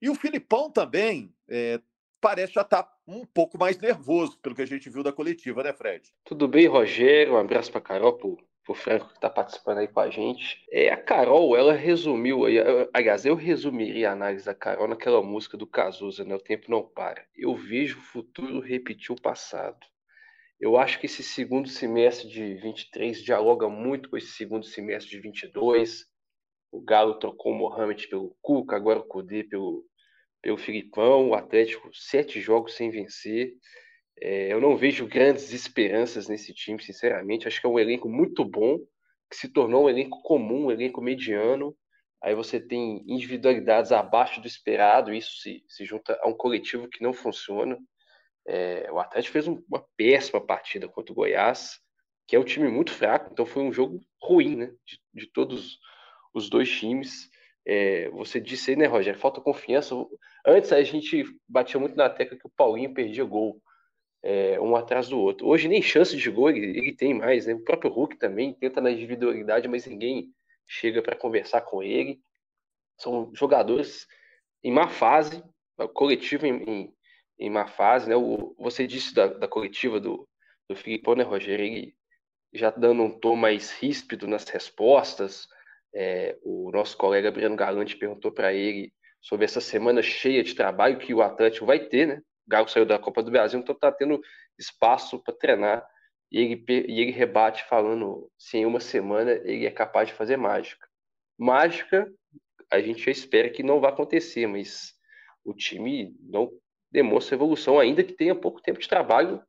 E 0.00 0.10
o 0.10 0.14
Filipão 0.14 0.70
também 0.70 1.32
é, 1.48 1.80
parece 2.20 2.54
já 2.54 2.62
estar 2.62 2.82
tá 2.82 2.96
um 3.06 3.24
pouco 3.24 3.56
mais 3.56 3.78
nervoso, 3.78 4.38
pelo 4.40 4.54
que 4.54 4.62
a 4.62 4.66
gente 4.66 4.90
viu 4.90 5.02
da 5.02 5.12
coletiva, 5.12 5.62
né, 5.62 5.72
Fred? 5.72 6.12
Tudo 6.24 6.48
bem, 6.48 6.66
Rogério? 6.66 7.34
Um 7.34 7.38
abraço 7.38 7.70
para 7.70 7.80
Carol, 7.80 8.40
pro 8.64 8.74
Franco 8.74 9.08
que 9.08 9.14
está 9.14 9.28
participando 9.28 9.78
aí 9.78 9.88
com 9.88 10.00
a 10.00 10.10
gente. 10.10 10.64
É, 10.70 10.90
a 10.90 10.96
Carol, 10.96 11.56
ela 11.56 11.72
resumiu 11.72 12.44
aí, 12.44 12.56
aliás, 12.92 13.24
eu 13.24 13.34
resumiria 13.34 14.10
a 14.10 14.12
análise 14.12 14.44
da 14.44 14.54
Carol 14.54 14.88
naquela 14.88 15.22
música 15.22 15.56
do 15.56 15.66
Cazuza, 15.66 16.24
né? 16.24 16.34
O 16.34 16.40
tempo 16.40 16.70
não 16.70 16.82
para. 16.82 17.26
Eu 17.34 17.54
vejo 17.54 17.98
o 17.98 18.02
futuro 18.02 18.60
repetir 18.60 19.12
o 19.12 19.20
passado. 19.20 19.78
Eu 20.60 20.76
acho 20.76 21.00
que 21.00 21.06
esse 21.06 21.24
segundo 21.24 21.68
semestre 21.68 22.28
de 22.28 22.54
23 22.54 23.20
dialoga 23.22 23.68
muito 23.68 24.08
com 24.08 24.16
esse 24.16 24.28
segundo 24.28 24.64
semestre 24.64 25.10
de 25.10 25.20
22. 25.20 26.04
O 26.70 26.80
Galo 26.80 27.18
trocou 27.18 27.52
o 27.52 27.56
Mohamed 27.56 28.06
pelo 28.06 28.36
Cuca, 28.40 28.76
agora 28.76 29.00
o 29.00 29.04
Cudê 29.04 29.42
pelo, 29.42 29.84
pelo 30.40 30.56
Filipão. 30.56 31.30
O 31.30 31.34
Atlético, 31.34 31.90
sete 31.92 32.40
jogos 32.40 32.76
sem 32.76 32.90
vencer. 32.90 33.54
É, 34.20 34.52
eu 34.52 34.60
não 34.60 34.76
vejo 34.76 35.06
grandes 35.06 35.52
esperanças 35.52 36.28
nesse 36.28 36.52
time, 36.52 36.82
sinceramente. 36.82 37.46
Acho 37.46 37.60
que 37.60 37.66
é 37.66 37.70
um 37.70 37.78
elenco 37.78 38.08
muito 38.08 38.44
bom, 38.44 38.78
que 39.30 39.36
se 39.36 39.48
tornou 39.48 39.84
um 39.84 39.88
elenco 39.88 40.22
comum, 40.22 40.66
um 40.66 40.70
elenco 40.70 41.00
mediano. 41.00 41.76
Aí 42.22 42.34
você 42.34 42.60
tem 42.60 43.02
individualidades 43.06 43.90
abaixo 43.90 44.40
do 44.40 44.46
esperado, 44.46 45.12
isso 45.12 45.40
se, 45.40 45.64
se 45.66 45.84
junta 45.84 46.18
a 46.22 46.28
um 46.28 46.34
coletivo 46.34 46.88
que 46.88 47.02
não 47.02 47.12
funciona. 47.12 47.76
É, 48.46 48.90
o 48.92 48.98
Atlético 49.00 49.32
fez 49.32 49.48
uma 49.48 49.84
péssima 49.96 50.44
partida 50.44 50.88
contra 50.88 51.12
o 51.12 51.16
Goiás, 51.16 51.80
que 52.28 52.36
é 52.36 52.38
um 52.38 52.44
time 52.44 52.68
muito 52.68 52.92
fraco, 52.92 53.30
então 53.32 53.44
foi 53.44 53.62
um 53.62 53.72
jogo 53.72 54.00
ruim, 54.20 54.56
né? 54.56 54.66
De, 54.86 55.00
de 55.14 55.32
todos 55.32 55.78
os 56.32 56.48
dois 56.48 56.70
times. 56.70 57.28
É, 57.66 58.08
você 58.10 58.40
disse 58.40 58.70
aí, 58.70 58.76
né, 58.76 58.86
Rogério? 58.86 59.18
Falta 59.18 59.40
confiança. 59.40 59.94
Antes 60.46 60.72
a 60.72 60.82
gente 60.82 61.24
batia 61.48 61.78
muito 61.78 61.96
na 61.96 62.08
tecla 62.08 62.38
que 62.38 62.46
o 62.46 62.52
Paulinho 62.56 62.94
perdia 62.94 63.24
gol 63.24 63.60
é, 64.22 64.60
um 64.60 64.76
atrás 64.76 65.08
do 65.08 65.18
outro. 65.18 65.46
Hoje 65.46 65.68
nem 65.68 65.82
chance 65.82 66.16
de 66.16 66.30
gol 66.30 66.50
ele, 66.50 66.78
ele 66.78 66.94
tem 66.94 67.12
mais, 67.12 67.46
né? 67.46 67.54
O 67.54 67.60
próprio 67.60 67.90
Hulk 67.90 68.16
também 68.16 68.54
tenta 68.54 68.80
na 68.80 68.90
individualidade, 68.90 69.68
mas 69.68 69.86
ninguém 69.86 70.32
chega 70.66 71.02
para 71.02 71.16
conversar 71.16 71.62
com 71.62 71.82
ele. 71.82 72.20
São 72.96 73.32
jogadores 73.34 74.06
em 74.62 74.70
má 74.70 74.88
fase, 74.88 75.42
coletivo 75.94 76.46
em, 76.46 76.62
em, 76.62 76.94
em 77.38 77.50
má 77.50 77.66
fase, 77.66 78.08
né? 78.08 78.16
O, 78.16 78.54
você 78.58 78.86
disse 78.86 79.12
da, 79.14 79.26
da 79.26 79.48
coletiva 79.48 79.98
do, 79.98 80.28
do 80.68 80.76
Filipão, 80.76 81.16
né, 81.16 81.24
Rogério? 81.24 81.64
Ele 81.64 81.94
já 82.54 82.70
dando 82.70 83.02
um 83.02 83.18
tom 83.18 83.34
mais 83.34 83.72
ríspido 83.72 84.28
nas 84.28 84.44
respostas. 84.48 85.48
É, 85.94 86.38
o 86.42 86.70
nosso 86.70 86.96
colega 86.96 87.30
Breno 87.30 87.56
Galante 87.56 87.96
perguntou 87.96 88.30
para 88.30 88.52
ele 88.54 88.92
sobre 89.20 89.44
essa 89.44 89.60
semana 89.60 90.02
cheia 90.02 90.42
de 90.42 90.54
trabalho 90.54 90.98
que 90.98 91.12
o 91.12 91.22
Atlético 91.22 91.66
vai 91.66 91.80
ter, 91.80 92.06
né? 92.06 92.22
Galo 92.46 92.68
saiu 92.68 92.84
da 92.84 92.98
Copa 92.98 93.22
do 93.22 93.30
Brasil, 93.30 93.58
então 93.60 93.74
está 93.74 93.90
tendo 93.90 94.20
espaço 94.58 95.18
para 95.18 95.34
treinar. 95.34 95.86
E 96.30 96.38
ele, 96.38 96.64
e 96.68 97.00
ele 97.00 97.10
rebate 97.10 97.64
falando 97.64 98.30
se 98.38 98.56
em 98.56 98.66
uma 98.66 98.80
semana 98.80 99.32
ele 99.44 99.66
é 99.66 99.70
capaz 99.70 100.08
de 100.08 100.14
fazer 100.14 100.36
mágica. 100.36 100.88
Mágica, 101.38 102.10
a 102.70 102.80
gente 102.80 103.04
já 103.04 103.10
espera 103.10 103.50
que 103.50 103.62
não 103.62 103.80
vai 103.80 103.90
acontecer, 103.90 104.46
mas 104.46 104.94
o 105.44 105.52
time 105.52 106.16
não 106.20 106.50
demonstra 106.90 107.34
evolução, 107.34 107.78
ainda 107.78 108.02
que 108.02 108.12
tenha 108.12 108.34
pouco 108.34 108.62
tempo 108.62 108.80
de 108.80 108.88
trabalho 108.88 109.42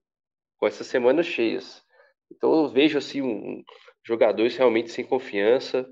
com 0.58 0.68
essas 0.68 0.88
semanas 0.88 1.26
cheias. 1.26 1.84
Então 2.32 2.54
eu 2.54 2.70
vejo 2.70 2.98
assim 2.98 3.22
um, 3.22 3.64
jogadores 4.06 4.56
realmente 4.56 4.92
sem 4.92 5.06
confiança. 5.06 5.90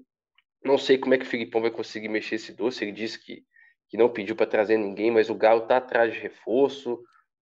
Não 0.63 0.77
sei 0.77 0.97
como 0.97 1.13
é 1.13 1.17
que 1.17 1.25
o 1.25 1.29
Filipão 1.29 1.61
vai 1.61 1.71
conseguir 1.71 2.09
mexer 2.09 2.35
esse 2.35 2.53
doce. 2.53 2.83
Ele 2.83 2.91
disse 2.91 3.23
que 3.23 3.45
que 3.91 3.97
não 3.97 4.07
pediu 4.07 4.37
para 4.37 4.47
trazer 4.47 4.77
ninguém, 4.77 5.11
mas 5.11 5.29
o 5.29 5.35
Galo 5.35 5.63
está 5.63 5.75
atrás 5.75 6.13
de 6.13 6.17
reforço. 6.17 6.97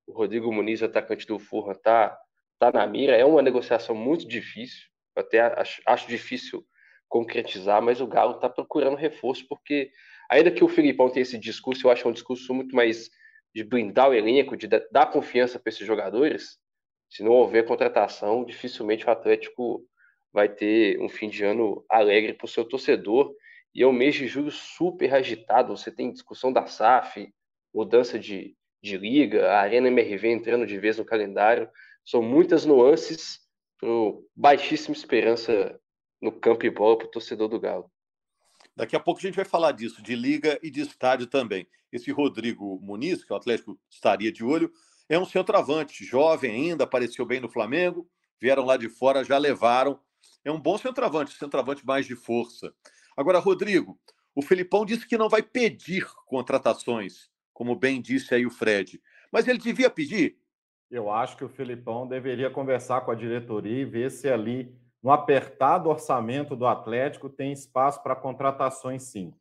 O 0.07 0.11
Rodrigo 0.11 0.51
Muniz, 0.51 0.81
atacante 0.81 1.27
do 1.27 1.37
Furran, 1.37 1.73
está 1.73 2.19
tá 2.57 2.71
na 2.71 2.87
mira. 2.87 3.15
É 3.15 3.23
uma 3.23 3.43
negociação 3.43 3.93
muito 3.93 4.27
difícil, 4.27 4.87
até 5.15 5.41
acho, 5.41 5.79
acho 5.85 6.07
difícil 6.07 6.65
concretizar, 7.07 7.83
mas 7.83 8.01
o 8.01 8.07
Galo 8.07 8.35
está 8.35 8.49
procurando 8.49 8.97
reforço, 8.97 9.45
porque 9.47 9.91
ainda 10.27 10.49
que 10.49 10.63
o 10.63 10.67
Filipão 10.67 11.07
tenha 11.11 11.21
esse 11.21 11.37
discurso, 11.37 11.85
eu 11.85 11.91
acho 11.91 12.09
um 12.09 12.11
discurso 12.11 12.51
muito 12.51 12.75
mais 12.75 13.11
de 13.53 13.63
blindar 13.63 14.09
o 14.09 14.13
elenco, 14.15 14.57
de 14.57 14.67
dar 14.67 15.05
confiança 15.11 15.59
para 15.59 15.69
esses 15.69 15.85
jogadores. 15.85 16.57
Se 17.07 17.21
não 17.21 17.31
houver 17.33 17.63
contratação, 17.63 18.43
dificilmente 18.43 19.05
o 19.05 19.11
Atlético 19.11 19.85
vai 20.33 20.49
ter 20.49 20.99
um 20.99 21.09
fim 21.09 21.29
de 21.29 21.43
ano 21.43 21.85
alegre 21.87 22.33
para 22.33 22.45
o 22.45 22.49
seu 22.49 22.65
torcedor. 22.65 23.35
E 23.73 23.83
é 23.83 23.87
um 23.87 23.93
mês 23.93 24.15
de 24.15 24.27
julho 24.27 24.51
super 24.51 25.13
agitado. 25.13 25.75
Você 25.75 25.91
tem 25.91 26.11
discussão 26.11 26.51
da 26.51 26.65
SAF, 26.65 27.33
mudança 27.73 28.17
de, 28.17 28.55
de 28.81 28.97
liga, 28.97 29.51
a 29.51 29.59
Arena 29.59 29.87
MRV 29.87 30.27
entrando 30.27 30.65
de 30.65 30.77
vez 30.77 30.97
no 30.97 31.05
calendário. 31.05 31.69
São 32.03 32.21
muitas 32.21 32.65
nuances 32.65 33.39
para 33.77 33.89
baixíssima 34.35 34.95
esperança 34.95 35.79
no 36.21 36.31
campo 36.31 36.65
e 36.65 36.69
bola 36.69 36.97
para 36.97 37.07
o 37.07 37.11
torcedor 37.11 37.47
do 37.47 37.59
Galo. 37.59 37.89
Daqui 38.75 38.95
a 38.95 38.99
pouco 38.99 39.19
a 39.19 39.23
gente 39.23 39.35
vai 39.35 39.45
falar 39.45 39.71
disso, 39.71 40.01
de 40.01 40.15
liga 40.15 40.59
e 40.63 40.69
de 40.69 40.81
estádio 40.81 41.27
também. 41.27 41.67
Esse 41.91 42.11
Rodrigo 42.11 42.79
Muniz, 42.81 43.23
que 43.23 43.33
o 43.33 43.35
Atlético 43.35 43.79
estaria 43.89 44.31
de 44.31 44.43
olho, 44.43 44.71
é 45.07 45.17
um 45.17 45.25
centroavante, 45.25 46.05
jovem 46.05 46.51
ainda, 46.51 46.83
apareceu 46.83 47.25
bem 47.25 47.39
no 47.39 47.49
Flamengo, 47.49 48.07
vieram 48.39 48.63
lá 48.63 48.77
de 48.77 48.87
fora, 48.87 49.23
já 49.23 49.37
levaram. 49.37 49.99
É 50.45 50.51
um 50.51 50.59
bom 50.59 50.77
centroavante, 50.77 51.33
centroavante 51.33 51.85
mais 51.85 52.05
de 52.05 52.15
força. 52.15 52.73
Agora, 53.19 53.39
Rodrigo, 53.39 53.99
o 54.33 54.41
Felipão 54.41 54.85
disse 54.85 55.05
que 55.05 55.17
não 55.17 55.27
vai 55.27 55.43
pedir 55.43 56.07
contratações, 56.25 57.29
como 57.53 57.75
bem 57.75 58.01
disse 58.01 58.33
aí 58.33 58.45
o 58.45 58.49
Fred. 58.49 58.97
Mas 59.29 59.45
ele 59.45 59.59
devia 59.59 59.89
pedir? 59.89 60.37
Eu 60.89 61.11
acho 61.11 61.35
que 61.35 61.43
o 61.43 61.49
Felipão 61.49 62.07
deveria 62.07 62.49
conversar 62.49 63.01
com 63.01 63.11
a 63.11 63.15
diretoria 63.15 63.81
e 63.81 63.83
ver 63.83 64.09
se 64.09 64.29
ali, 64.29 64.73
no 65.03 65.11
apertado 65.11 65.89
orçamento 65.89 66.55
do 66.55 66.65
Atlético, 66.65 67.27
tem 67.27 67.51
espaço 67.51 68.01
para 68.01 68.15
contratações 68.15 69.03
sim. 69.03 69.33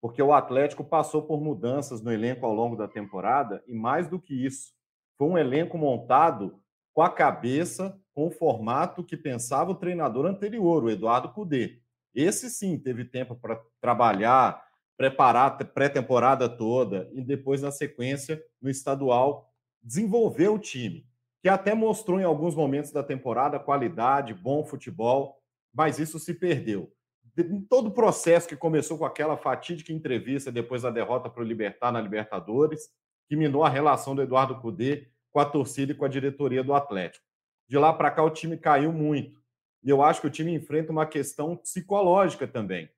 Porque 0.00 0.22
o 0.22 0.32
Atlético 0.32 0.84
passou 0.84 1.20
por 1.20 1.40
mudanças 1.40 2.00
no 2.00 2.12
elenco 2.12 2.46
ao 2.46 2.54
longo 2.54 2.76
da 2.76 2.86
temporada 2.86 3.64
e, 3.66 3.74
mais 3.74 4.06
do 4.06 4.20
que 4.20 4.32
isso, 4.32 4.72
foi 5.18 5.26
um 5.26 5.36
elenco 5.36 5.76
montado 5.76 6.62
com 6.92 7.02
a 7.02 7.10
cabeça, 7.10 8.00
com 8.14 8.28
o 8.28 8.30
formato 8.30 9.02
que 9.02 9.16
pensava 9.16 9.72
o 9.72 9.74
treinador 9.74 10.24
anterior, 10.24 10.84
o 10.84 10.88
Eduardo 10.88 11.32
Cudê. 11.32 11.82
Esse 12.14 12.48
sim 12.48 12.78
teve 12.78 13.04
tempo 13.04 13.34
para 13.34 13.60
trabalhar, 13.80 14.62
preparar 14.96 15.56
a 15.60 15.64
pré-temporada 15.64 16.48
toda 16.48 17.10
e 17.12 17.20
depois, 17.20 17.60
na 17.60 17.70
sequência, 17.70 18.42
no 18.62 18.70
estadual, 18.70 19.52
desenvolver 19.82 20.48
o 20.48 20.58
time, 20.58 21.06
que 21.42 21.48
até 21.48 21.74
mostrou 21.74 22.20
em 22.20 22.24
alguns 22.24 22.54
momentos 22.54 22.92
da 22.92 23.02
temporada 23.02 23.58
qualidade, 23.58 24.32
bom 24.32 24.64
futebol, 24.64 25.42
mas 25.72 25.98
isso 25.98 26.18
se 26.18 26.32
perdeu. 26.32 26.92
Em 27.36 27.60
todo 27.60 27.88
o 27.88 27.94
processo 27.94 28.48
que 28.48 28.56
começou 28.56 28.96
com 28.96 29.04
aquela 29.04 29.36
fatídica 29.36 29.92
entrevista 29.92 30.52
depois 30.52 30.82
da 30.82 30.90
derrota 30.90 31.28
para 31.28 31.42
o 31.42 31.46
Libertar 31.46 31.90
na 31.90 32.00
Libertadores, 32.00 32.88
que 33.28 33.34
minou 33.34 33.64
a 33.64 33.68
relação 33.68 34.14
do 34.14 34.22
Eduardo 34.22 34.60
Cudê 34.60 35.08
com 35.32 35.40
a 35.40 35.44
torcida 35.44 35.90
e 35.90 35.94
com 35.94 36.04
a 36.04 36.08
diretoria 36.08 36.62
do 36.62 36.72
Atlético. 36.72 37.26
De 37.68 37.76
lá 37.76 37.92
para 37.92 38.10
cá, 38.10 38.22
o 38.22 38.30
time 38.30 38.56
caiu 38.56 38.92
muito. 38.92 39.42
E 39.84 39.90
eu 39.90 40.02
acho 40.02 40.20
que 40.20 40.26
o 40.26 40.30
time 40.30 40.54
enfrenta 40.54 40.90
uma 40.90 41.06
questão 41.06 41.56
psicológica 41.56 42.46
também, 42.48 42.88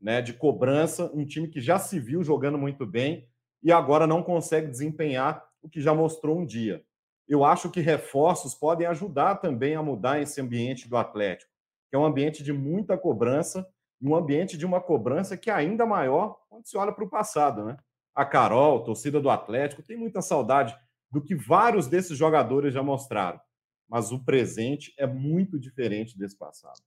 né? 0.00 0.22
De 0.22 0.32
cobrança, 0.32 1.10
um 1.12 1.24
time 1.24 1.48
que 1.48 1.60
já 1.60 1.78
se 1.78 1.98
viu 1.98 2.22
jogando 2.22 2.56
muito 2.56 2.86
bem 2.86 3.28
e 3.62 3.72
agora 3.72 4.06
não 4.06 4.22
consegue 4.22 4.68
desempenhar 4.68 5.44
o 5.60 5.68
que 5.68 5.80
já 5.80 5.92
mostrou 5.92 6.38
um 6.38 6.46
dia. 6.46 6.84
Eu 7.28 7.44
acho 7.44 7.70
que 7.70 7.80
reforços 7.80 8.54
podem 8.54 8.86
ajudar 8.86 9.36
também 9.36 9.74
a 9.74 9.82
mudar 9.82 10.20
esse 10.20 10.40
ambiente 10.40 10.88
do 10.88 10.96
Atlético, 10.96 11.50
que 11.90 11.96
é 11.96 11.98
um 11.98 12.04
ambiente 12.04 12.44
de 12.44 12.52
muita 12.52 12.96
cobrança 12.96 13.68
um 14.00 14.14
ambiente 14.14 14.56
de 14.56 14.66
uma 14.66 14.80
cobrança 14.80 15.36
que 15.36 15.50
é 15.50 15.52
ainda 15.52 15.86
maior 15.86 16.38
quando 16.48 16.66
se 16.66 16.76
olha 16.76 16.92
para 16.92 17.04
o 17.04 17.08
passado, 17.08 17.64
né? 17.64 17.76
A 18.14 18.24
Carol, 18.24 18.82
torcida 18.82 19.20
do 19.20 19.30
Atlético, 19.30 19.82
tem 19.82 19.96
muita 19.96 20.22
saudade 20.22 20.76
do 21.10 21.22
que 21.22 21.34
vários 21.34 21.86
desses 21.86 22.16
jogadores 22.16 22.72
já 22.72 22.82
mostraram 22.82 23.40
mas 23.88 24.12
o 24.12 24.18
presente 24.18 24.92
é 24.98 25.06
muito 25.06 25.58
diferente 25.58 26.18
desse 26.18 26.36
passado. 26.36 26.80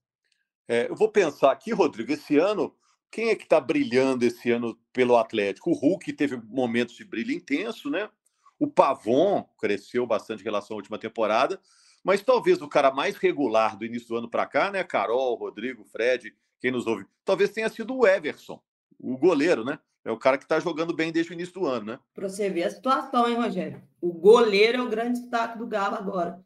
É, 0.68 0.88
eu 0.88 0.94
vou 0.94 1.10
pensar 1.10 1.50
aqui, 1.50 1.72
Rodrigo, 1.72 2.12
esse 2.12 2.36
ano, 2.36 2.74
quem 3.10 3.30
é 3.30 3.34
que 3.34 3.42
está 3.42 3.60
brilhando 3.60 4.24
esse 4.24 4.50
ano 4.50 4.78
pelo 4.92 5.16
Atlético? 5.16 5.70
O 5.70 5.74
Hulk 5.74 6.12
teve 6.12 6.36
momentos 6.36 6.94
de 6.94 7.04
brilho 7.04 7.32
intenso, 7.32 7.90
né? 7.90 8.08
O 8.58 8.68
Pavon 8.68 9.42
cresceu 9.58 10.06
bastante 10.06 10.40
em 10.40 10.44
relação 10.44 10.74
à 10.74 10.78
última 10.78 10.98
temporada, 10.98 11.60
mas 12.04 12.22
talvez 12.22 12.62
o 12.62 12.68
cara 12.68 12.90
mais 12.90 13.16
regular 13.16 13.76
do 13.76 13.84
início 13.84 14.08
do 14.08 14.16
ano 14.16 14.30
para 14.30 14.46
cá, 14.46 14.70
né? 14.70 14.84
Carol, 14.84 15.34
Rodrigo, 15.34 15.84
Fred, 15.84 16.34
quem 16.60 16.70
nos 16.70 16.86
ouve, 16.86 17.06
talvez 17.24 17.50
tenha 17.50 17.68
sido 17.68 17.96
o 17.96 18.06
Everson, 18.06 18.62
o 18.98 19.16
goleiro, 19.16 19.64
né? 19.64 19.78
É 20.04 20.10
o 20.10 20.18
cara 20.18 20.38
que 20.38 20.44
está 20.44 20.60
jogando 20.60 20.94
bem 20.94 21.12
desde 21.12 21.32
o 21.32 21.34
início 21.34 21.54
do 21.54 21.66
ano, 21.66 21.86
né? 21.86 21.98
Para 22.14 22.28
você 22.28 22.48
ver 22.48 22.64
a 22.64 22.70
situação, 22.70 23.28
hein, 23.28 23.36
Rogério? 23.36 23.82
O 24.00 24.12
goleiro 24.12 24.78
é 24.78 24.82
o 24.82 24.88
grande 24.88 25.20
destaque 25.20 25.58
do 25.58 25.66
Galo 25.66 25.96
agora. 25.96 26.42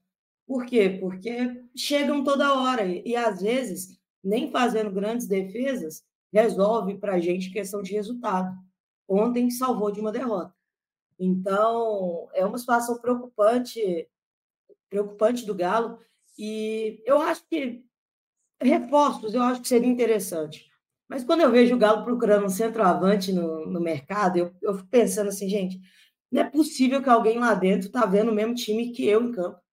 Por 0.47 0.67
quê? 0.67 0.99
Porque 1.01 1.63
chegam 1.75 2.23
toda 2.23 2.55
hora 2.55 2.85
e, 2.85 3.17
às 3.17 3.41
vezes, 3.41 3.99
nem 4.23 4.51
fazendo 4.51 4.91
grandes 4.91 5.27
defesas, 5.27 6.03
resolve 6.33 6.99
para 6.99 7.15
a 7.15 7.21
gente 7.21 7.51
questão 7.51 7.83
de 7.83 7.93
resultado. 7.93 8.55
Ontem 9.09 9.51
salvou 9.51 9.91
de 9.91 10.01
uma 10.01 10.13
derrota. 10.13 10.55
Então, 11.19 12.29
é 12.35 12.45
uma 12.45 12.59
situação 12.59 12.99
preocupante, 12.99 14.09
preocupante 14.91 15.47
do 15.47 15.55
Galo. 15.55 15.99
E 16.39 17.03
eu 17.07 17.21
acho 17.21 17.47
que 17.49 17.85
reforços 18.61 19.35
eu 19.35 19.43
acho 19.43 19.63
que 19.63 19.69
seria 19.69 19.89
interessante. 19.89 20.69
Mas 21.09 21.23
quando 21.23 21.43
eu 21.43 21.51
vejo 21.51 21.75
o 21.75 21.79
Galo 21.79 22.05
procurando 22.05 22.47
um 22.47 22.51
centroavante 22.51 23.33
no, 23.33 23.67
no 23.67 23.81
mercado, 23.81 24.39
eu, 24.39 24.55
eu 24.61 24.75
fico 24.75 24.89
pensando 24.89 25.29
assim, 25.29 25.49
gente, 25.49 25.81
não 26.31 26.43
é 26.43 26.51
possível 26.51 27.03
que 27.03 27.09
alguém 27.09 27.39
lá 27.39 27.55
dentro 27.55 27.91
tá 27.91 28.05
vendo 28.05 28.31
o 28.31 28.35
mesmo 28.35 28.55
time 28.55 28.91
que 28.91 29.07
eu 29.07 29.23
em 29.23 29.33
campo 29.33 29.64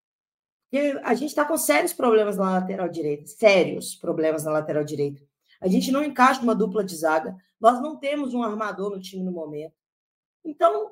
Porque 0.72 0.98
a 1.04 1.14
gente 1.14 1.32
está 1.32 1.44
com 1.44 1.58
sérios 1.58 1.92
problemas 1.92 2.38
na 2.38 2.50
lateral 2.50 2.88
direita, 2.88 3.28
sérios 3.28 3.94
problemas 3.94 4.46
na 4.46 4.54
lateral 4.54 4.86
direita. 4.86 5.22
A 5.60 5.68
gente 5.68 5.92
não 5.92 6.02
encaixa 6.02 6.42
uma 6.42 6.56
dupla 6.56 6.82
de 6.82 6.96
zaga, 6.96 7.36
nós 7.60 7.82
não 7.82 7.98
temos 7.98 8.34
um 8.34 8.42
armador 8.42 8.90
no 8.90 9.02
time 9.02 9.22
no 9.22 9.34
momento. 9.34 9.76
Então, 10.46 10.90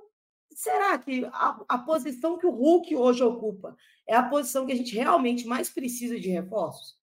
será 0.52 1.00
que 1.00 1.24
a, 1.32 1.64
a 1.70 1.78
posição 1.78 2.38
que 2.38 2.46
o 2.46 2.52
Hulk 2.52 2.94
hoje 2.94 3.24
ocupa 3.24 3.74
é 4.06 4.14
a 4.14 4.28
posição 4.28 4.66
que 4.66 4.74
a 4.74 4.76
gente 4.76 4.94
realmente 4.94 5.48
mais 5.48 5.70
precisa 5.70 6.20
de 6.20 6.30
reforços? 6.30 7.00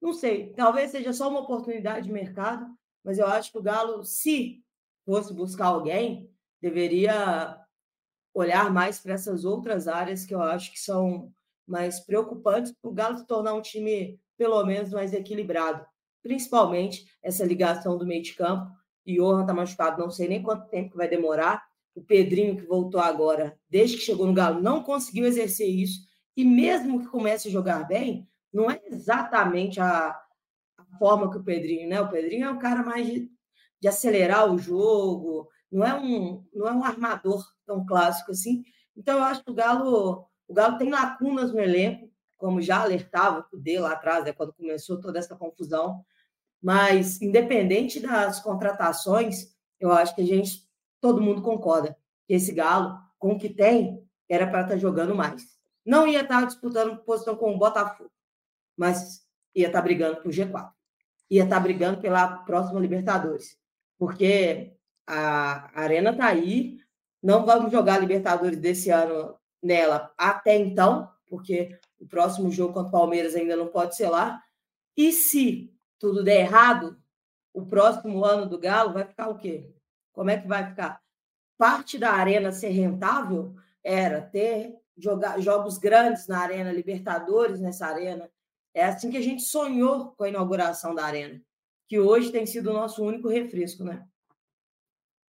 Não 0.00 0.12
sei, 0.12 0.52
talvez 0.52 0.92
seja 0.92 1.12
só 1.12 1.28
uma 1.28 1.40
oportunidade 1.40 2.06
de 2.06 2.12
mercado, 2.12 2.64
mas 3.02 3.18
eu 3.18 3.26
acho 3.26 3.50
que 3.50 3.58
o 3.58 3.62
Galo, 3.62 4.04
se 4.04 4.64
fosse 5.04 5.34
buscar 5.34 5.66
alguém, 5.66 6.30
deveria 6.60 7.60
olhar 8.32 8.72
mais 8.72 9.00
para 9.00 9.14
essas 9.14 9.44
outras 9.44 9.88
áreas 9.88 10.24
que 10.24 10.34
eu 10.34 10.40
acho 10.40 10.70
que 10.70 10.78
são 10.78 11.32
mais 11.66 12.00
preocupantes 12.00 12.72
para 12.72 12.90
o 12.90 12.94
Galo 12.94 13.18
se 13.18 13.26
tornar 13.26 13.54
um 13.54 13.62
time 13.62 14.20
pelo 14.36 14.64
menos 14.64 14.90
mais 14.90 15.12
equilibrado. 15.12 15.84
Principalmente 16.22 17.06
essa 17.22 17.44
ligação 17.44 17.96
do 17.96 18.06
meio 18.06 18.22
de 18.22 18.34
campo. 18.34 18.70
E 19.04 19.16
Johan 19.16 19.42
está 19.42 19.52
machucado, 19.52 20.00
não 20.00 20.10
sei 20.10 20.28
nem 20.28 20.42
quanto 20.42 20.68
tempo 20.68 20.90
que 20.90 20.96
vai 20.96 21.08
demorar. 21.08 21.62
O 21.94 22.02
Pedrinho, 22.02 22.56
que 22.56 22.66
voltou 22.66 23.00
agora, 23.00 23.58
desde 23.68 23.96
que 23.96 24.04
chegou 24.04 24.26
no 24.26 24.32
Galo, 24.32 24.62
não 24.62 24.82
conseguiu 24.82 25.26
exercer 25.26 25.68
isso. 25.68 26.00
E 26.36 26.44
mesmo 26.44 27.00
que 27.00 27.08
comece 27.08 27.48
a 27.48 27.50
jogar 27.50 27.86
bem, 27.86 28.26
não 28.52 28.70
é 28.70 28.80
exatamente 28.86 29.80
a, 29.80 30.08
a 30.78 30.98
forma 30.98 31.30
que 31.30 31.38
o 31.38 31.44
Pedrinho, 31.44 31.88
né? 31.88 32.00
O 32.00 32.08
Pedrinho 32.08 32.46
é 32.46 32.50
um 32.50 32.58
cara 32.58 32.82
mais 32.82 33.06
de, 33.06 33.30
de 33.80 33.88
acelerar 33.88 34.50
o 34.52 34.58
jogo, 34.58 35.48
não 35.70 35.84
é 35.84 35.94
um, 35.94 36.44
não 36.54 36.68
é 36.68 36.72
um 36.72 36.84
armador 36.84 37.44
tão 37.66 37.84
clássico 37.84 38.30
assim. 38.30 38.62
Então, 38.96 39.18
eu 39.18 39.24
acho 39.24 39.42
que 39.42 39.50
o 39.50 39.54
Galo, 39.54 40.26
o 40.52 40.54
Galo 40.54 40.76
tem 40.76 40.90
lacunas 40.90 41.50
no 41.50 41.58
elenco, 41.58 42.12
como 42.36 42.60
já 42.60 42.82
alertava 42.82 43.48
o 43.50 43.56
D 43.56 43.80
lá 43.80 43.92
atrás, 43.92 44.26
é 44.26 44.34
quando 44.34 44.52
começou 44.52 45.00
toda 45.00 45.18
essa 45.18 45.34
confusão. 45.34 46.04
Mas, 46.62 47.22
independente 47.22 47.98
das 47.98 48.38
contratações, 48.38 49.56
eu 49.80 49.90
acho 49.90 50.14
que 50.14 50.20
a 50.20 50.26
gente, 50.26 50.68
todo 51.00 51.22
mundo 51.22 51.40
concorda 51.40 51.96
que 52.26 52.34
esse 52.34 52.52
Galo, 52.52 52.98
com 53.18 53.32
o 53.32 53.38
que 53.38 53.48
tem, 53.48 54.06
era 54.28 54.46
para 54.46 54.60
estar 54.60 54.74
tá 54.74 54.78
jogando 54.78 55.14
mais. 55.14 55.56
Não 55.86 56.06
ia 56.06 56.20
estar 56.20 56.40
tá 56.40 56.44
disputando 56.44 57.02
posição 57.02 57.34
com 57.34 57.54
o 57.54 57.58
Botafogo, 57.58 58.10
mas 58.76 59.26
ia 59.54 59.68
estar 59.68 59.78
tá 59.78 59.82
brigando 59.82 60.20
por 60.20 60.30
G4. 60.30 60.70
Ia 61.30 61.44
estar 61.44 61.60
brigando 61.60 61.98
pela 61.98 62.28
próxima 62.44 62.78
Libertadores. 62.78 63.56
Porque 63.98 64.76
a 65.06 65.80
Arena 65.80 66.10
está 66.10 66.26
aí, 66.26 66.78
não 67.22 67.46
vamos 67.46 67.72
jogar 67.72 67.98
Libertadores 67.98 68.58
desse 68.58 68.90
ano 68.90 69.40
nela 69.62 70.12
até 70.18 70.56
então, 70.56 71.10
porque 71.26 71.78
o 71.98 72.06
próximo 72.06 72.50
jogo 72.50 72.74
contra 72.74 72.88
o 72.88 72.92
Palmeiras 72.92 73.34
ainda 73.34 73.56
não 73.56 73.68
pode 73.68 73.96
ser 73.96 74.08
lá. 74.08 74.42
E 74.96 75.12
se 75.12 75.72
tudo 75.98 76.24
der 76.24 76.40
errado, 76.40 77.00
o 77.54 77.64
próximo 77.64 78.24
ano 78.24 78.46
do 78.46 78.58
Galo 78.58 78.92
vai 78.92 79.04
ficar 79.04 79.28
o 79.28 79.38
quê? 79.38 79.70
Como 80.12 80.30
é 80.30 80.38
que 80.38 80.48
vai 80.48 80.66
ficar? 80.68 81.00
Parte 81.56 81.98
da 81.98 82.12
arena 82.12 82.50
ser 82.50 82.70
rentável 82.70 83.54
era 83.84 84.20
ter 84.20 84.76
jogar 84.96 85.40
jogos 85.40 85.78
grandes 85.78 86.26
na 86.26 86.38
arena, 86.38 86.72
Libertadores 86.72 87.60
nessa 87.60 87.86
arena. 87.86 88.30
É 88.74 88.84
assim 88.84 89.10
que 89.10 89.16
a 89.16 89.22
gente 89.22 89.42
sonhou 89.42 90.12
com 90.12 90.24
a 90.24 90.28
inauguração 90.28 90.94
da 90.94 91.04
arena, 91.04 91.40
que 91.88 91.98
hoje 91.98 92.30
tem 92.30 92.46
sido 92.46 92.70
o 92.70 92.74
nosso 92.74 93.02
único 93.04 93.28
refresco, 93.28 93.84
né? 93.84 94.06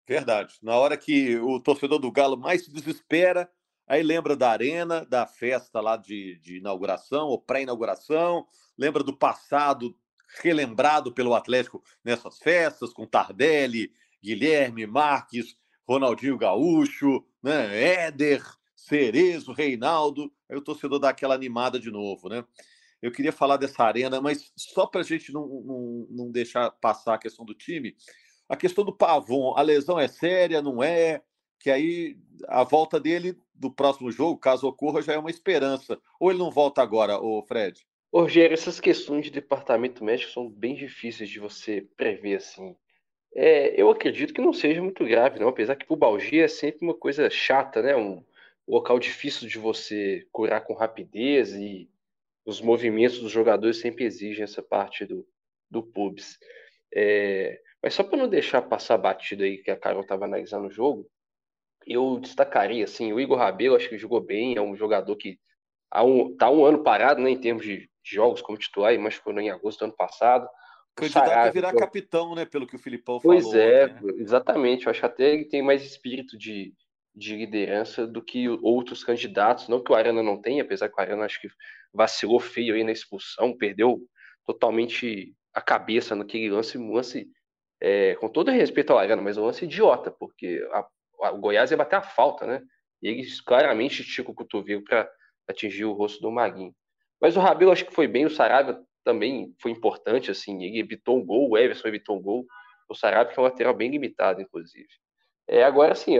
Verdade. 0.08 0.58
Na 0.62 0.76
hora 0.76 0.98
que 0.98 1.38
o 1.38 1.60
torcedor 1.60 2.00
do 2.00 2.12
Galo 2.12 2.38
mais 2.38 2.66
se 2.66 2.72
desespera, 2.72 3.50
aí 3.94 4.04
lembra 4.04 4.36
da 4.36 4.50
arena, 4.50 5.06
da 5.06 5.28
festa 5.28 5.80
lá 5.80 5.96
de, 5.96 6.40
de 6.40 6.58
inauguração 6.58 7.28
ou 7.28 7.40
pré-inauguração, 7.40 8.48
lembra 8.78 9.04
do 9.04 9.16
passado 9.16 9.96
relembrado 10.42 11.14
pelo 11.14 11.36
Atlético 11.36 11.84
nessas 12.04 12.40
festas, 12.40 12.92
com 12.92 13.06
Tardelli, 13.06 13.92
Guilherme, 14.22 14.88
Marques, 14.88 15.56
Ronaldinho 15.88 16.38
Gaúcho, 16.38 17.24
né, 17.42 18.06
Éder, 18.06 18.44
Cerezo, 18.76 19.52
Reinaldo. 19.52 20.34
Aí 20.50 20.58
o 20.58 20.62
torcedor 20.62 20.98
dá 20.98 21.10
aquela 21.10 21.36
animada 21.36 21.80
de 21.80 21.92
novo, 21.92 22.30
né? 22.30 22.44
Eu 23.00 23.12
queria 23.12 23.32
falar 23.32 23.58
dessa 23.58 23.84
arena, 23.84 24.20
mas 24.22 24.52
só 24.56 24.88
para 24.88 25.02
a 25.02 25.04
gente 25.04 25.32
não, 25.32 25.46
não, 25.46 26.08
não 26.10 26.32
deixar 26.32 26.72
passar 26.72 27.16
a 27.16 27.20
questão 27.20 27.46
do 27.46 27.54
time, 27.54 27.96
a 28.50 28.56
questão 28.56 28.84
do 28.84 28.96
Pavon, 28.96 29.54
a 29.56 29.62
lesão 29.62 30.00
é 30.00 30.08
séria, 30.08 30.62
não 30.62 30.82
é? 30.82 31.22
Que 31.60 31.70
aí 31.70 32.18
a 32.48 32.64
volta 32.64 33.00
dele 33.00 33.38
do 33.54 33.72
próximo 33.72 34.12
jogo, 34.12 34.40
caso 34.40 34.68
ocorra, 34.68 35.02
já 35.02 35.14
é 35.14 35.18
uma 35.18 35.30
esperança. 35.30 36.00
Ou 36.20 36.32
ele 36.32 36.40
não 36.40 36.52
volta 36.52 36.82
agora, 36.82 37.18
o 37.20 37.42
Fred? 37.44 37.86
Rogério, 38.14 38.54
essas 38.54 38.80
questões 38.80 39.26
de 39.26 39.32
departamento 39.32 40.04
médico 40.04 40.32
são 40.32 40.50
bem 40.50 40.76
difíceis 40.76 41.30
de 41.30 41.40
você 41.40 41.88
prever 41.98 42.36
assim. 42.36 42.76
É, 43.36 43.80
eu 43.82 43.90
acredito 43.90 44.34
que 44.34 44.42
não 44.42 44.54
seja 44.54 44.82
muito 44.82 45.04
grave, 45.04 45.40
não, 45.40 45.48
apesar 45.48 45.76
que 45.76 45.88
pubalgia 45.88 46.46
é 46.46 46.48
sempre 46.48 46.86
uma 46.86 46.94
coisa 46.94 47.30
chata, 47.30 47.82
né? 47.82 47.96
Um 47.96 48.24
local 48.68 49.00
difícil 49.00 49.48
de 49.48 49.58
você 49.58 50.28
curar 50.32 50.62
com 50.62 50.74
rapidez 50.74 51.54
e 51.56 51.90
os 52.46 52.62
movimentos 52.62 53.20
dos 53.20 53.32
jogadores 53.32 53.80
sempre 53.80 54.04
exigem 54.04 54.44
essa 54.44 54.62
parte 54.62 55.06
do, 55.06 55.26
do 55.70 55.82
pubs. 55.82 56.38
É, 56.94 57.60
mas 57.82 57.96
só 57.96 58.04
para 58.04 58.18
não 58.18 58.30
deixar 58.30 58.62
passar 58.62 58.98
batido 58.98 59.44
aí 59.44 59.58
que 59.58 59.72
a 59.72 59.76
Carol 59.76 60.04
estava 60.04 60.26
analisando 60.26 60.68
o 60.68 60.72
jogo, 60.72 61.10
eu 61.86 62.20
destacaria 62.20 62.84
assim, 62.84 63.14
o 63.14 63.20
Igor 63.20 63.38
Rabelo 63.38 63.76
acho 63.76 63.90
que 63.90 63.98
jogou 63.98 64.22
bem, 64.22 64.56
é 64.58 64.62
um 64.62 64.76
jogador 64.76 65.16
que 65.16 65.40
há 65.92 66.04
um, 66.04 66.36
tá 66.36 66.50
um 66.50 66.66
ano 66.66 66.84
parado, 66.84 67.22
né, 67.22 67.30
em 67.30 67.40
termos 67.40 67.64
de 67.64 67.90
jogos 68.04 68.42
como 68.42 68.58
titular, 68.58 68.94
e 68.94 68.98
machucou 68.98 69.38
em 69.40 69.50
agosto 69.50 69.80
do 69.80 69.86
ano 69.86 69.96
passado. 69.96 70.48
Candidato 70.96 71.30
a 71.30 71.50
virar 71.50 71.74
capitão, 71.74 72.36
né, 72.36 72.46
pelo 72.46 72.68
que 72.68 72.76
o 72.76 72.80
Filipão 72.80 73.20
pois 73.22 73.44
falou. 73.44 73.54
Pois 73.54 73.66
é, 73.66 73.88
né? 73.88 74.14
exatamente. 74.18 74.86
Eu 74.86 74.92
acho 74.92 75.06
até 75.06 75.32
que 75.32 75.36
ele 75.36 75.46
tem 75.46 75.62
mais 75.62 75.84
espírito 75.84 76.38
de, 76.38 76.74
de 77.16 77.36
liderança 77.36 78.06
do 78.06 78.22
que 78.22 78.48
outros 78.50 79.04
candidatos. 79.04 79.68
Não 79.68 79.84
que 79.84 79.92
o 79.92 79.96
Arana 79.96 80.22
não 80.22 80.40
tenha, 80.40 80.64
apesar 80.64 80.90
que 80.90 81.00
o 81.00 81.02
Arana 81.02 81.26
acho 81.26 81.42
que 81.42 81.48
vacilou 81.94 82.40
feio 82.40 82.76
aí 82.76 82.84
na 82.84 82.92
expulsão, 82.92 83.56
perdeu 83.56 84.02
totalmente 84.46 85.34
a 85.54 85.62
cabeça 85.62 86.16
naquele 86.16 86.50
lance, 86.50 86.78
lance 86.78 87.28
é, 87.82 88.16
com 88.16 88.30
todo 88.30 88.52
respeito 88.52 88.92
ao 88.92 89.00
Arana, 89.00 89.22
mas 89.22 89.38
um 89.38 89.46
lance 89.46 89.66
idiota, 89.66 90.12
porque 90.12 90.66
a, 90.72 90.86
o 91.32 91.38
Goiás 91.38 91.72
ia 91.72 91.78
bater 91.78 91.98
a 91.98 92.02
falta, 92.02 92.46
né? 92.46 92.62
E 93.02 93.08
ele 93.08 93.28
claramente 93.46 94.02
estica 94.02 94.32
o 94.32 94.34
cotovelo 94.34 94.84
para 94.84 95.10
atingir 95.48 95.86
o 95.86 95.94
rosto 95.94 96.22
do 96.22 96.32
Maguinho. 96.32 96.74
Mas 97.22 97.38
o 97.38 97.40
Rabelo 97.40 97.72
acho 97.72 97.86
que 97.86 97.94
foi 97.94 98.08
bem, 98.08 98.26
o 98.26 98.30
Sarabia 98.30 98.80
também 99.04 99.54
foi 99.62 99.72
importante, 99.72 100.32
assim, 100.32 100.64
ele 100.64 100.80
evitou 100.80 101.18
um 101.18 101.26
gol, 101.26 101.50
o 101.50 101.58
Everson 101.58 101.88
evitou 101.88 102.18
um 102.18 102.22
gol, 102.22 102.46
o 102.90 102.96
Sarabia 102.96 103.34
que 103.34 103.40
é 103.40 103.42
um 103.42 103.46
lateral 103.46 103.74
bem 103.74 103.90
limitado, 103.90 104.42
inclusive. 104.42 104.88
É, 105.48 105.64
agora, 105.64 105.96
sim, 105.96 106.18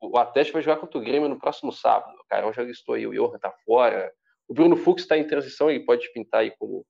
o 0.00 0.16
Atlético 0.16 0.54
vai 0.54 0.62
jogar 0.62 0.78
contra 0.78 0.98
o 0.98 1.02
Grêmio 1.02 1.28
no 1.28 1.38
próximo 1.38 1.72
sábado. 1.72 2.14
O 2.14 2.24
Carol 2.28 2.52
já 2.52 2.62
listou 2.62 2.94
aí, 2.94 3.06
o 3.06 3.12
Johan 3.12 3.38
tá 3.38 3.52
fora, 3.64 4.12
o 4.48 4.54
Bruno 4.54 4.76
Fux 4.76 5.02
está 5.02 5.16
em 5.16 5.26
transição, 5.26 5.70
ele 5.70 5.84
pode 5.84 6.12
pintar 6.12 6.40
aí 6.40 6.52
como 6.58 6.84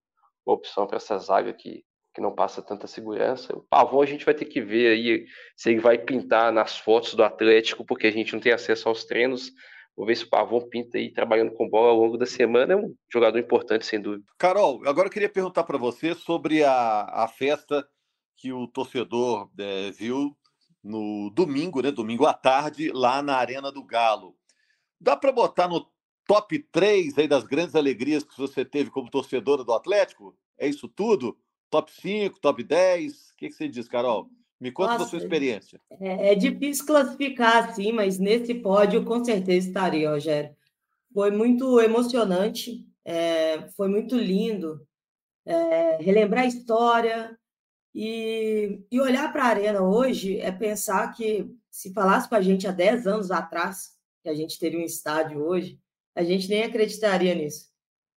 uma 0.46 0.54
opção 0.54 0.86
para 0.86 0.96
essa 0.96 1.18
zaga 1.18 1.52
que 1.52 1.84
que 2.20 2.22
não 2.22 2.34
passa 2.34 2.60
tanta 2.60 2.86
segurança. 2.86 3.56
O 3.56 3.62
Pavon 3.62 4.02
a 4.02 4.06
gente 4.06 4.24
vai 4.26 4.34
ter 4.34 4.44
que 4.44 4.60
ver 4.60 4.88
aí 4.88 5.26
se 5.56 5.70
ele 5.70 5.80
vai 5.80 5.98
pintar 5.98 6.52
nas 6.52 6.76
fotos 6.76 7.14
do 7.14 7.24
Atlético, 7.24 7.84
porque 7.84 8.06
a 8.06 8.12
gente 8.12 8.34
não 8.34 8.40
tem 8.40 8.52
acesso 8.52 8.88
aos 8.88 9.04
treinos. 9.04 9.50
Vou 9.96 10.06
ver 10.06 10.16
se 10.16 10.24
o 10.24 10.28
Pavon 10.28 10.60
pinta 10.68 10.98
aí 10.98 11.10
trabalhando 11.10 11.52
com 11.52 11.68
bola 11.68 11.88
ao 11.88 11.96
longo 11.96 12.18
da 12.18 12.26
semana. 12.26 12.74
É 12.74 12.76
um 12.76 12.94
jogador 13.10 13.38
importante, 13.38 13.86
sem 13.86 14.00
dúvida. 14.00 14.22
Carol, 14.38 14.82
agora 14.86 15.08
eu 15.08 15.12
queria 15.12 15.28
perguntar 15.28 15.64
para 15.64 15.78
você 15.78 16.14
sobre 16.14 16.62
a, 16.62 17.04
a 17.24 17.26
festa 17.26 17.86
que 18.36 18.52
o 18.52 18.68
torcedor 18.68 19.50
é, 19.58 19.90
viu 19.90 20.36
no 20.82 21.30
domingo, 21.30 21.82
né? 21.82 21.90
Domingo 21.90 22.26
à 22.26 22.34
tarde, 22.34 22.90
lá 22.92 23.22
na 23.22 23.36
Arena 23.36 23.72
do 23.72 23.84
Galo. 23.84 24.36
Dá 25.00 25.16
para 25.16 25.32
botar 25.32 25.68
no 25.68 25.86
top 26.26 26.58
3 26.70 27.18
aí 27.18 27.26
das 27.26 27.44
grandes 27.44 27.74
alegrias 27.74 28.22
que 28.22 28.36
você 28.36 28.64
teve 28.64 28.90
como 28.90 29.10
torcedora 29.10 29.64
do 29.64 29.72
Atlético? 29.72 30.36
É 30.58 30.66
isso 30.66 30.88
tudo? 30.88 31.36
Top 31.70 31.90
5, 31.92 32.40
top 32.40 32.64
10? 32.64 33.12
O 33.12 33.36
que, 33.36 33.48
que 33.48 33.54
você 33.54 33.68
diz, 33.68 33.86
Carol? 33.86 34.28
Me 34.60 34.72
conta 34.72 34.92
Nossa, 34.92 35.04
da 35.04 35.10
sua 35.10 35.18
experiência. 35.18 35.80
É, 36.00 36.32
é, 36.32 36.34
difícil 36.34 36.84
classificar 36.84 37.68
assim, 37.68 37.92
mas 37.92 38.18
nesse 38.18 38.54
pódio 38.54 39.04
com 39.04 39.24
certeza 39.24 39.68
estaria, 39.68 40.10
Rogério. 40.10 40.54
Foi 41.14 41.30
muito 41.30 41.80
emocionante, 41.80 42.86
é, 43.04 43.68
foi 43.70 43.88
muito 43.88 44.16
lindo 44.16 44.86
é, 45.46 45.96
relembrar 45.96 46.44
a 46.44 46.48
história 46.48 47.38
e, 47.94 48.82
e 48.90 49.00
olhar 49.00 49.32
para 49.32 49.44
a 49.44 49.48
arena 49.48 49.80
hoje 49.80 50.38
é 50.38 50.52
pensar 50.52 51.12
que 51.14 51.50
se 51.70 51.92
falasse 51.92 52.28
com 52.28 52.34
a 52.34 52.42
gente 52.42 52.66
há 52.66 52.72
10 52.72 53.06
anos 53.06 53.30
atrás 53.30 53.96
que 54.22 54.28
a 54.28 54.34
gente 54.34 54.58
teria 54.58 54.78
um 54.78 54.84
estádio 54.84 55.42
hoje, 55.42 55.80
a 56.14 56.22
gente 56.22 56.48
nem 56.48 56.64
acreditaria 56.64 57.34
nisso 57.34 57.69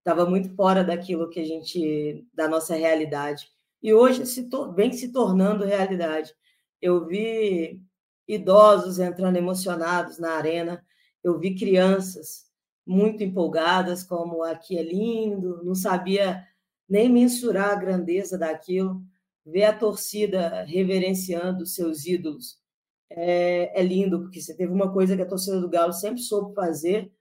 estava 0.03 0.25
muito 0.29 0.53
fora 0.53 0.83
daquilo 0.83 1.29
que 1.29 1.39
a 1.39 1.45
gente, 1.45 2.27
da 2.33 2.47
nossa 2.47 2.75
realidade. 2.75 3.47
E 3.81 3.93
hoje 3.93 4.25
se 4.25 4.47
vem 4.75 4.91
se 4.91 5.11
tornando 5.11 5.63
realidade. 5.63 6.33
Eu 6.81 7.05
vi 7.05 7.81
idosos 8.27 8.99
entrando 8.99 9.37
emocionados 9.37 10.19
na 10.19 10.31
arena, 10.33 10.85
eu 11.23 11.39
vi 11.39 11.55
crianças 11.55 12.45
muito 12.85 13.23
empolgadas, 13.23 14.03
como 14.03 14.43
aqui 14.43 14.77
é 14.77 14.83
lindo, 14.83 15.63
não 15.63 15.73
sabia 15.73 16.45
nem 16.87 17.09
mensurar 17.09 17.71
a 17.71 17.75
grandeza 17.75 18.37
daquilo, 18.37 19.01
ver 19.45 19.63
a 19.63 19.77
torcida 19.77 20.63
reverenciando 20.65 21.65
seus 21.65 22.05
ídolos. 22.05 22.61
É, 23.09 23.79
é, 23.79 23.83
lindo, 23.83 24.19
porque 24.21 24.41
você 24.41 24.55
teve 24.55 24.73
uma 24.73 24.91
coisa 24.91 25.15
que 25.15 25.21
a 25.21 25.27
torcida 25.27 25.61
do 25.61 25.69
Galo 25.69 25.93
sempre 25.93 26.21
soube 26.21 26.53
fazer, 26.55 27.11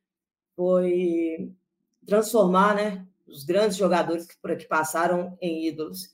foi 0.57 1.53
transformar 2.06 2.74
né, 2.74 3.06
os 3.26 3.44
grandes 3.44 3.76
jogadores 3.76 4.26
que 4.26 4.36
por 4.40 4.50
aqui 4.50 4.66
passaram 4.66 5.36
em 5.40 5.66
ídolos. 5.66 6.10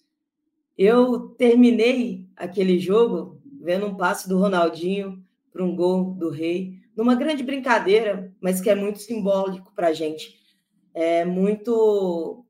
Eu 0.77 1.31
terminei 1.31 2.29
aquele 2.37 2.79
jogo 2.79 3.41
vendo 3.61 3.87
um 3.87 3.97
passe 3.97 4.29
do 4.29 4.39
Ronaldinho 4.39 5.25
para 5.53 5.65
um 5.65 5.75
gol 5.75 6.15
do 6.15 6.31
Rei, 6.31 6.79
numa 6.97 7.15
grande 7.15 7.43
brincadeira, 7.43 8.33
mas 8.41 8.61
que 8.61 8.71
é 8.71 8.75
muito 8.75 8.99
simbólico 8.99 9.73
para 9.75 9.89
a 9.89 9.93
gente. 9.93 10.39
É 10.95 11.25
muito. 11.25 12.45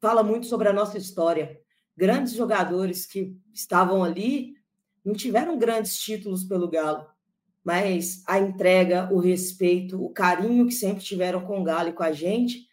Fala 0.00 0.22
muito 0.22 0.46
sobre 0.46 0.68
a 0.68 0.72
nossa 0.72 0.96
história. 0.96 1.60
Grandes 1.96 2.32
jogadores 2.32 3.04
que 3.04 3.36
estavam 3.52 4.02
ali 4.02 4.54
não 5.04 5.14
tiveram 5.14 5.58
grandes 5.58 5.98
títulos 5.98 6.44
pelo 6.44 6.68
Galo, 6.68 7.06
mas 7.64 8.22
a 8.26 8.38
entrega, 8.38 9.12
o 9.12 9.18
respeito, 9.18 10.02
o 10.02 10.10
carinho 10.10 10.66
que 10.66 10.72
sempre 10.72 11.02
tiveram 11.02 11.40
com 11.42 11.60
o 11.60 11.64
Galo 11.64 11.90
e 11.90 11.92
com 11.92 12.02
a 12.02 12.12
gente 12.12 12.66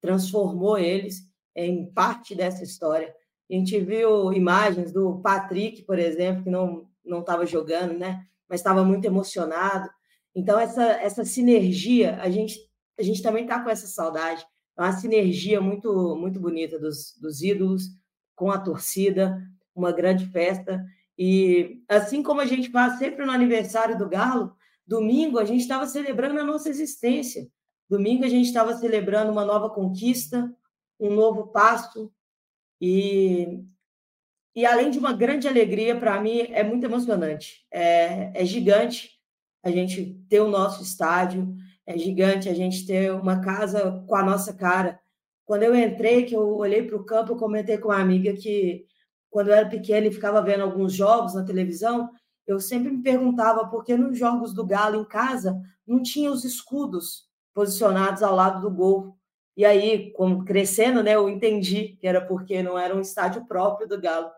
transformou 0.00 0.78
eles 0.78 1.28
em 1.54 1.92
parte 1.92 2.34
dessa 2.34 2.64
história. 2.64 3.14
A 3.50 3.54
gente 3.54 3.78
viu 3.80 4.32
imagens 4.32 4.92
do 4.92 5.20
Patrick, 5.20 5.82
por 5.82 5.98
exemplo, 5.98 6.44
que 6.44 6.50
não 6.50 6.88
não 7.04 7.20
estava 7.20 7.44
jogando, 7.44 7.98
né? 7.98 8.24
Mas 8.48 8.60
estava 8.60 8.84
muito 8.84 9.04
emocionado. 9.04 9.90
Então 10.34 10.58
essa 10.58 10.82
essa 10.82 11.24
sinergia, 11.24 12.16
a 12.20 12.30
gente 12.30 12.58
a 12.98 13.02
gente 13.02 13.22
também 13.22 13.42
está 13.44 13.62
com 13.62 13.70
essa 13.70 13.86
saudade. 13.86 14.46
É 14.78 14.82
uma 14.82 14.92
sinergia 14.92 15.60
muito 15.60 16.16
muito 16.16 16.40
bonita 16.40 16.78
dos, 16.78 17.16
dos 17.20 17.42
ídolos 17.42 17.84
com 18.34 18.50
a 18.50 18.58
torcida, 18.58 19.38
uma 19.74 19.92
grande 19.92 20.26
festa. 20.26 20.82
E 21.18 21.82
assim 21.88 22.22
como 22.22 22.40
a 22.40 22.46
gente 22.46 22.70
faz 22.70 22.98
sempre 22.98 23.24
no 23.24 23.32
aniversário 23.32 23.98
do 23.98 24.08
Galo, 24.08 24.56
domingo 24.86 25.38
a 25.38 25.44
gente 25.44 25.60
estava 25.60 25.86
celebrando 25.86 26.40
a 26.40 26.44
nossa 26.44 26.68
existência. 26.68 27.48
Domingo 27.88 28.24
a 28.24 28.28
gente 28.28 28.46
estava 28.46 28.76
celebrando 28.76 29.32
uma 29.32 29.44
nova 29.44 29.68
conquista, 29.70 30.54
um 30.98 31.14
novo 31.14 31.48
passo. 31.48 32.12
E 32.80 33.64
e 34.54 34.66
além 34.66 34.90
de 34.90 34.98
uma 34.98 35.12
grande 35.12 35.46
alegria, 35.46 35.96
para 35.96 36.20
mim 36.20 36.40
é 36.50 36.62
muito 36.62 36.84
emocionante. 36.84 37.64
É, 37.70 38.32
é 38.34 38.44
gigante 38.44 39.10
a 39.62 39.70
gente 39.70 40.20
ter 40.28 40.40
o 40.40 40.48
nosso 40.48 40.82
estádio, 40.82 41.54
é 41.86 41.96
gigante 41.96 42.48
a 42.48 42.54
gente 42.54 42.86
ter 42.86 43.12
uma 43.12 43.40
casa 43.40 44.04
com 44.06 44.14
a 44.14 44.22
nossa 44.22 44.52
cara. 44.52 44.98
Quando 45.44 45.62
eu 45.62 45.74
entrei, 45.74 46.24
que 46.24 46.34
eu 46.34 46.56
olhei 46.56 46.82
para 46.82 46.96
o 46.96 47.04
campo, 47.04 47.32
eu 47.32 47.36
comentei 47.36 47.78
com 47.78 47.88
uma 47.88 48.00
amiga 48.00 48.32
que 48.34 48.84
quando 49.30 49.48
eu 49.48 49.54
era 49.54 49.68
pequena 49.68 50.06
e 50.06 50.12
ficava 50.12 50.42
vendo 50.42 50.62
alguns 50.62 50.92
jogos 50.92 51.34
na 51.34 51.44
televisão, 51.44 52.10
eu 52.46 52.58
sempre 52.60 52.90
me 52.90 53.02
perguntava 53.02 53.68
por 53.68 53.84
que 53.84 53.96
nos 53.96 54.18
jogos 54.18 54.52
do 54.52 54.66
Galo 54.66 55.00
em 55.00 55.04
casa 55.04 55.60
não 55.86 56.02
tinha 56.02 56.30
os 56.30 56.44
escudos 56.44 57.28
posicionados 57.54 58.22
ao 58.22 58.34
lado 58.34 58.60
do 58.60 58.74
gol. 58.74 59.16
E 59.56 59.64
aí, 59.64 60.12
como 60.12 60.44
crescendo, 60.44 61.02
né, 61.02 61.14
eu 61.14 61.28
entendi 61.28 61.96
que 62.00 62.06
era 62.06 62.20
porque 62.20 62.62
não 62.62 62.78
era 62.78 62.94
um 62.94 63.00
estádio 63.00 63.46
próprio 63.46 63.86
do 63.86 64.00
Galo. 64.00 64.30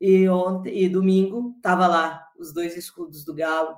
E 0.00 0.28
ontem 0.28 0.76
e 0.76 0.88
domingo 0.88 1.54
tava 1.62 1.86
lá 1.86 2.26
os 2.38 2.52
dois 2.52 2.76
escudos 2.76 3.24
do 3.24 3.34
Galo 3.34 3.76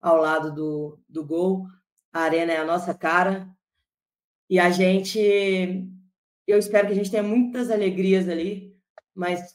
ao 0.00 0.16
lado 0.16 0.54
do, 0.54 0.98
do 1.08 1.24
gol. 1.24 1.66
A 2.12 2.20
arena 2.20 2.52
é 2.52 2.58
a 2.58 2.64
nossa 2.64 2.94
cara. 2.94 3.48
E 4.48 4.58
a 4.58 4.70
gente 4.70 5.86
eu 6.48 6.58
espero 6.58 6.86
que 6.86 6.94
a 6.94 6.96
gente 6.96 7.10
tenha 7.10 7.22
muitas 7.22 7.70
alegrias 7.70 8.26
ali, 8.26 8.74
mas 9.14 9.54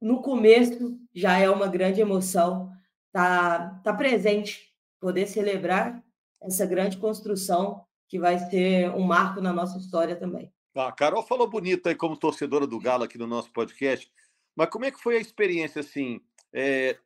no 0.00 0.22
começo 0.22 0.98
já 1.14 1.38
é 1.38 1.48
uma 1.50 1.66
grande 1.66 2.00
emoção 2.00 2.72
tá 3.12 3.80
tá 3.82 3.94
presente, 3.94 4.72
poder 5.00 5.26
celebrar 5.26 6.02
essa 6.42 6.66
grande 6.66 6.98
construção 6.98 7.84
que 8.08 8.18
vai 8.18 8.38
ser 8.38 8.90
um 8.90 9.02
marco 9.02 9.40
na 9.40 9.52
nossa 9.52 9.78
história 9.78 10.14
também. 10.14 10.52
A 10.74 10.92
Carol 10.92 11.22
falou 11.22 11.48
bonito 11.48 11.88
aí 11.88 11.94
como 11.94 12.16
torcedora 12.16 12.66
do 12.66 12.78
Galo 12.78 13.04
aqui 13.04 13.16
no 13.16 13.26
nosso 13.26 13.50
podcast. 13.50 14.10
Mas 14.54 14.68
como 14.68 14.84
é 14.84 14.90
que 14.90 15.02
foi 15.02 15.16
a 15.16 15.20
experiência 15.20 15.80
assim? 15.80 16.20
É, 16.52 16.98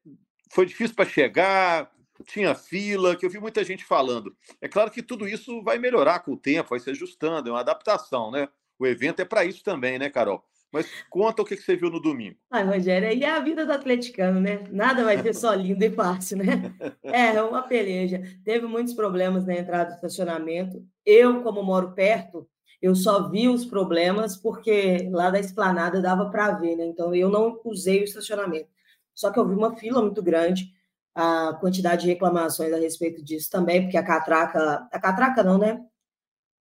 foi 0.53 0.67
difícil 0.67 0.95
para 0.95 1.09
chegar? 1.09 1.91
Tinha 2.27 2.55
fila? 2.55 3.17
Que 3.17 3.25
eu 3.25 3.31
vi 3.31 3.39
muita 3.39 3.65
gente 3.65 3.85
falando. 3.85 4.37
É 4.61 4.69
claro 4.69 4.91
que 4.91 5.03
tudo 5.03 5.27
isso 5.27 5.63
vai 5.63 5.79
melhorar 5.79 6.21
com 6.21 6.33
o 6.33 6.37
tempo, 6.37 6.71
vai 6.71 6.81
se 6.81 6.91
ajustando, 6.91 7.49
é 7.49 7.53
uma 7.53 7.61
adaptação, 7.61 8.31
né? 8.31 8.49
O 8.79 8.87
evento 8.87 9.21
é 9.21 9.25
para 9.25 9.45
isso 9.45 9.63
também, 9.63 9.99
né, 9.99 10.11
Carol? 10.11 10.45
Mas 10.73 10.87
conta 11.11 11.43
o 11.43 11.45
que 11.45 11.57
você 11.57 11.75
viu 11.75 11.91
no 11.91 12.01
domingo. 12.01 12.37
Ai, 12.51 12.65
Rogério, 12.65 13.09
aí 13.09 13.25
é 13.25 13.31
a 13.31 13.41
vida 13.41 13.67
do 13.67 13.73
atleticano, 13.73 14.41
né? 14.41 14.65
Nada 14.71 15.05
vai 15.05 15.21
ser 15.21 15.35
só 15.35 15.53
lindo 15.53 15.83
e 15.83 15.91
fácil, 15.91 16.39
né? 16.39 16.73
É, 17.03 17.43
uma 17.43 17.63
peleja. 17.63 18.23
Teve 18.45 18.67
muitos 18.67 18.95
problemas 18.95 19.45
na 19.45 19.55
entrada 19.55 19.91
do 19.91 19.95
estacionamento. 19.97 20.85
Eu, 21.05 21.43
como 21.43 21.63
moro 21.63 21.93
perto, 21.93 22.49
eu 22.81 22.95
só 22.95 23.29
vi 23.29 23.49
os 23.49 23.65
problemas 23.65 24.37
porque 24.37 25.09
lá 25.11 25.31
da 25.31 25.41
esplanada 25.41 26.01
dava 26.01 26.31
para 26.31 26.53
ver, 26.53 26.77
né? 26.77 26.85
Então 26.87 27.13
eu 27.15 27.29
não 27.29 27.61
usei 27.65 28.01
o 28.01 28.05
estacionamento. 28.05 28.69
Só 29.13 29.31
que 29.33 29.39
eu 29.39 29.47
vi 29.47 29.55
uma 29.55 29.77
fila 29.77 30.01
muito 30.01 30.23
grande, 30.23 30.73
a 31.15 31.55
quantidade 31.61 32.03
de 32.03 32.09
reclamações 32.09 32.73
a 32.73 32.79
respeito 32.79 33.23
disso 33.25 33.51
também, 33.51 33.83
porque 33.83 33.97
a 33.97 34.05
catraca, 34.05 34.89
a 34.91 35.01
catraca 35.01 35.43
não, 35.43 35.59
né? 35.59 35.85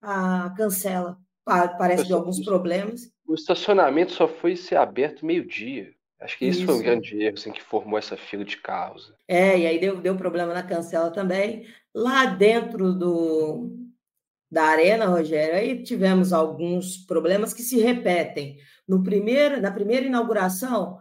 A 0.02 0.50
cancela 0.58 1.18
parece 1.78 2.06
de 2.06 2.14
alguns 2.14 2.40
problemas. 2.44 3.12
O 3.28 3.34
estacionamento 3.34 4.12
só 4.12 4.28
foi 4.28 4.56
ser 4.56 4.76
aberto 4.76 5.26
meio-dia. 5.26 5.94
Acho 6.20 6.38
que 6.38 6.46
isso, 6.46 6.60
isso, 6.60 6.66
foi 6.66 6.76
um 6.76 6.84
grande 6.84 7.22
erro 7.22 7.36
assim, 7.36 7.52
que 7.52 7.64
formou 7.64 7.98
essa 7.98 8.18
fila 8.18 8.44
de 8.44 8.58
carros. 8.58 9.14
É, 9.28 9.58
e 9.58 9.66
aí 9.66 9.80
deu, 9.80 10.02
deu 10.02 10.18
problema 10.18 10.54
na 10.54 10.64
cancela 10.64 11.12
também. 11.12 11.66
Lá 11.94 12.26
dentro 12.26 12.94
do, 12.94 13.72
da 14.52 14.64
Arena, 14.64 15.06
Rogério, 15.06 15.56
aí 15.56 15.82
tivemos 15.84 16.34
alguns 16.34 16.98
problemas 16.98 17.54
que 17.54 17.62
se 17.62 17.80
repetem. 17.80 18.58
No 18.88 19.02
primeiro, 19.04 19.62
na 19.62 19.72
primeira 19.72 20.06
inauguração, 20.06 21.00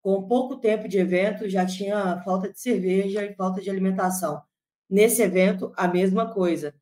com 0.00 0.26
pouco 0.26 0.56
tempo 0.56 0.88
de 0.88 0.98
evento, 0.98 1.48
já 1.48 1.66
tinha 1.66 2.22
falta 2.22 2.50
de 2.50 2.60
cerveja 2.60 3.24
e 3.24 3.34
falta 3.34 3.60
de 3.60 3.68
alimentação. 3.68 4.40
Nesse 4.88 5.20
evento, 5.20 5.72
a 5.76 5.88
mesma 5.88 6.32
coisa. 6.32 6.72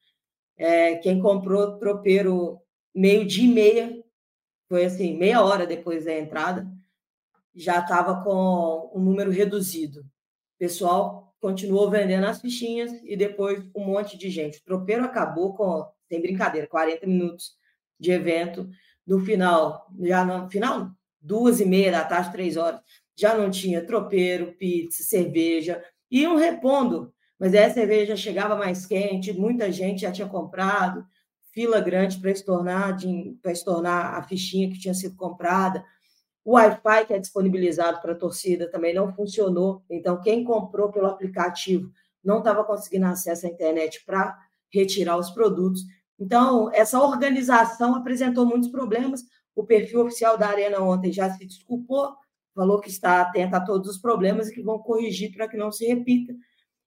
É, 0.56 0.96
quem 0.96 1.20
comprou 1.20 1.78
tropeiro 1.78 2.60
meio-dia 2.94 3.44
e 3.44 3.48
meia, 3.48 4.04
foi 4.68 4.84
assim, 4.84 5.16
meia 5.16 5.42
hora 5.42 5.66
depois 5.66 6.04
da 6.04 6.16
entrada, 6.16 6.66
já 7.54 7.80
estava 7.80 8.22
com 8.22 8.90
um 8.94 9.00
número 9.00 9.30
reduzido. 9.30 10.00
O 10.00 10.58
pessoal 10.58 11.34
continuou 11.40 11.90
vendendo 11.90 12.26
as 12.26 12.40
fichinhas 12.40 12.90
e 13.04 13.16
depois 13.16 13.64
um 13.74 13.84
monte 13.84 14.16
de 14.16 14.30
gente. 14.30 14.58
O 14.58 14.64
tropeiro 14.64 15.04
acabou 15.04 15.54
com 15.54 15.86
sem 16.08 16.20
brincadeira, 16.20 16.66
40 16.66 17.06
minutos 17.06 17.54
de 17.98 18.10
evento. 18.10 18.68
No 19.06 19.20
final, 19.20 19.86
já 20.00 20.24
no 20.24 20.48
final, 20.48 20.90
duas 21.20 21.60
e 21.60 21.66
meia 21.66 21.92
da 21.92 22.04
tarde, 22.04 22.32
três 22.32 22.56
horas, 22.56 22.80
já 23.16 23.36
não 23.36 23.50
tinha 23.50 23.84
tropeiro, 23.84 24.54
pizza, 24.54 25.02
cerveja, 25.02 25.82
iam 26.10 26.36
repondo, 26.36 27.12
mas 27.38 27.54
aí 27.54 27.64
a 27.64 27.72
cerveja 27.72 28.16
chegava 28.16 28.56
mais 28.56 28.86
quente, 28.86 29.32
muita 29.32 29.70
gente 29.70 30.02
já 30.02 30.12
tinha 30.12 30.28
comprado, 30.28 31.06
fila 31.54 31.80
grande 31.80 32.18
para 32.18 32.32
estornar, 32.32 32.98
para 33.40 33.52
estornar 33.52 34.14
a 34.16 34.22
fichinha 34.24 34.68
que 34.68 34.78
tinha 34.78 34.92
sido 34.92 35.16
comprada. 35.16 35.84
O 36.44 36.54
Wi-Fi 36.54 37.06
que 37.06 37.14
é 37.14 37.18
disponibilizado 37.18 38.02
para 38.02 38.12
a 38.12 38.16
torcida 38.16 38.70
também 38.70 38.92
não 38.92 39.14
funcionou. 39.14 39.82
Então, 39.88 40.20
quem 40.20 40.44
comprou 40.44 40.90
pelo 40.90 41.06
aplicativo 41.06 41.90
não 42.22 42.38
estava 42.38 42.64
conseguindo 42.64 43.06
acesso 43.06 43.46
à 43.46 43.48
internet 43.48 44.04
para 44.04 44.36
retirar 44.70 45.16
os 45.16 45.30
produtos. 45.30 45.82
Então, 46.18 46.70
essa 46.74 47.00
organização 47.00 47.94
apresentou 47.94 48.44
muitos 48.44 48.68
problemas. 48.68 49.22
O 49.54 49.64
perfil 49.64 50.00
oficial 50.00 50.36
da 50.36 50.48
Arena 50.48 50.80
ontem 50.80 51.12
já 51.12 51.30
se 51.30 51.46
desculpou, 51.46 52.14
falou 52.54 52.80
que 52.80 52.90
está 52.90 53.20
atento 53.20 53.54
a 53.54 53.60
todos 53.60 53.88
os 53.88 53.98
problemas 53.98 54.48
e 54.48 54.54
que 54.54 54.62
vão 54.62 54.78
corrigir 54.80 55.32
para 55.32 55.48
que 55.48 55.56
não 55.56 55.70
se 55.70 55.86
repita. 55.86 56.34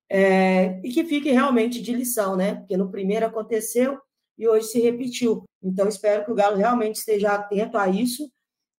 É, 0.09 0.79
e 0.83 0.89
que 0.89 1.03
fique 1.05 1.31
realmente 1.31 1.81
de 1.81 1.93
lição, 1.93 2.35
né? 2.35 2.55
Porque 2.55 2.77
no 2.77 2.91
primeiro 2.91 3.25
aconteceu 3.25 3.99
e 4.37 4.47
hoje 4.47 4.67
se 4.67 4.79
repetiu. 4.79 5.43
Então, 5.61 5.87
espero 5.87 6.23
que 6.23 6.31
o 6.31 6.35
Galo 6.35 6.57
realmente 6.57 6.95
esteja 6.95 7.33
atento 7.33 7.77
a 7.77 7.87
isso, 7.87 8.31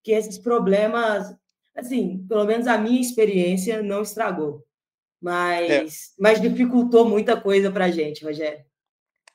que 0.03 0.11
esses 0.11 0.37
problemas, 0.37 1.35
assim, 1.75 2.25
pelo 2.27 2.45
menos 2.45 2.67
a 2.67 2.77
minha 2.77 3.01
experiência 3.01 3.81
não 3.83 4.01
estragou, 4.01 4.65
mas, 5.21 5.69
é. 5.69 5.85
mas 6.17 6.41
dificultou 6.41 7.07
muita 7.07 7.39
coisa 7.39 7.69
para 7.71 7.85
a 7.85 7.91
gente, 7.91 8.23
Rogério. 8.23 8.63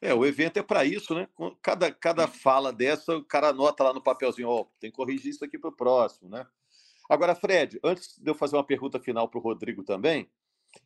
É, 0.00 0.12
o 0.12 0.26
evento 0.26 0.58
é 0.58 0.62
para 0.62 0.84
isso, 0.84 1.14
né? 1.14 1.26
Cada, 1.62 1.90
cada 1.90 2.28
fala 2.28 2.72
dessa, 2.72 3.16
o 3.16 3.24
cara 3.24 3.48
anota 3.48 3.84
lá 3.84 3.92
no 3.92 4.02
papelzinho, 4.02 4.48
ó, 4.48 4.60
oh, 4.60 4.64
tem 4.78 4.90
que 4.90 4.96
corrigir 4.96 5.30
isso 5.30 5.44
aqui 5.44 5.58
para 5.58 5.70
o 5.70 5.76
próximo, 5.76 6.28
né? 6.28 6.46
Agora, 7.08 7.34
Fred, 7.34 7.78
antes 7.82 8.18
de 8.18 8.30
eu 8.30 8.34
fazer 8.34 8.56
uma 8.56 8.66
pergunta 8.66 8.98
final 8.98 9.28
para 9.28 9.38
o 9.38 9.42
Rodrigo 9.42 9.82
também, 9.82 10.28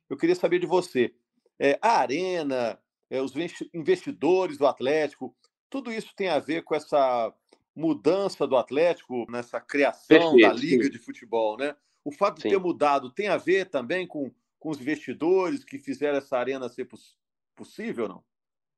eu 0.08 0.16
queria 0.16 0.34
saber 0.34 0.58
de 0.58 0.66
você. 0.66 1.14
É, 1.58 1.78
a 1.82 1.98
Arena, 1.98 2.78
é, 3.10 3.20
os 3.20 3.32
investidores 3.72 4.58
do 4.58 4.66
Atlético, 4.66 5.34
tudo 5.70 5.92
isso 5.92 6.14
tem 6.16 6.28
a 6.28 6.38
ver 6.38 6.62
com 6.62 6.74
essa 6.74 7.32
mudança 7.74 8.46
do 8.46 8.56
Atlético 8.56 9.24
nessa 9.30 9.60
criação 9.60 10.08
Perfeito, 10.08 10.48
da 10.48 10.52
liga 10.52 10.90
de 10.90 10.98
futebol, 10.98 11.56
né? 11.56 11.76
O 12.04 12.10
fato 12.10 12.40
sim. 12.40 12.48
de 12.48 12.54
ter 12.54 12.60
mudado 12.60 13.10
tem 13.10 13.28
a 13.28 13.36
ver 13.36 13.66
também 13.66 14.06
com, 14.06 14.30
com 14.58 14.70
os 14.70 14.80
investidores 14.80 15.64
que 15.64 15.78
fizeram 15.78 16.18
essa 16.18 16.36
arena 16.36 16.68
ser 16.68 16.86
poss 16.86 17.16
possível, 17.54 18.08
não? 18.08 18.24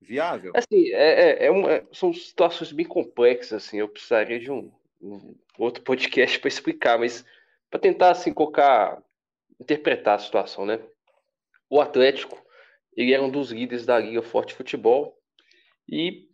Viável? 0.00 0.52
Assim, 0.54 0.88
é, 0.92 1.44
é, 1.44 1.46
é 1.46 1.50
uma, 1.50 1.86
são 1.92 2.12
situações 2.12 2.72
bem 2.72 2.86
complexas, 2.86 3.64
assim. 3.64 3.78
Eu 3.78 3.88
precisaria 3.88 4.40
de 4.40 4.50
um, 4.50 4.72
um 5.00 5.34
outro 5.58 5.82
podcast 5.82 6.38
para 6.38 6.48
explicar, 6.48 6.98
mas 6.98 7.24
para 7.70 7.78
tentar 7.78 8.10
assim 8.10 8.32
colocar, 8.32 9.02
interpretar 9.60 10.14
a 10.14 10.18
situação, 10.18 10.64
né? 10.64 10.80
O 11.68 11.80
Atlético, 11.80 12.42
ele 12.96 13.12
era 13.12 13.22
um 13.22 13.30
dos 13.30 13.50
líderes 13.50 13.86
da 13.86 13.98
Liga 13.98 14.22
Forte 14.22 14.54
Futebol 14.54 15.16
e 15.88 16.28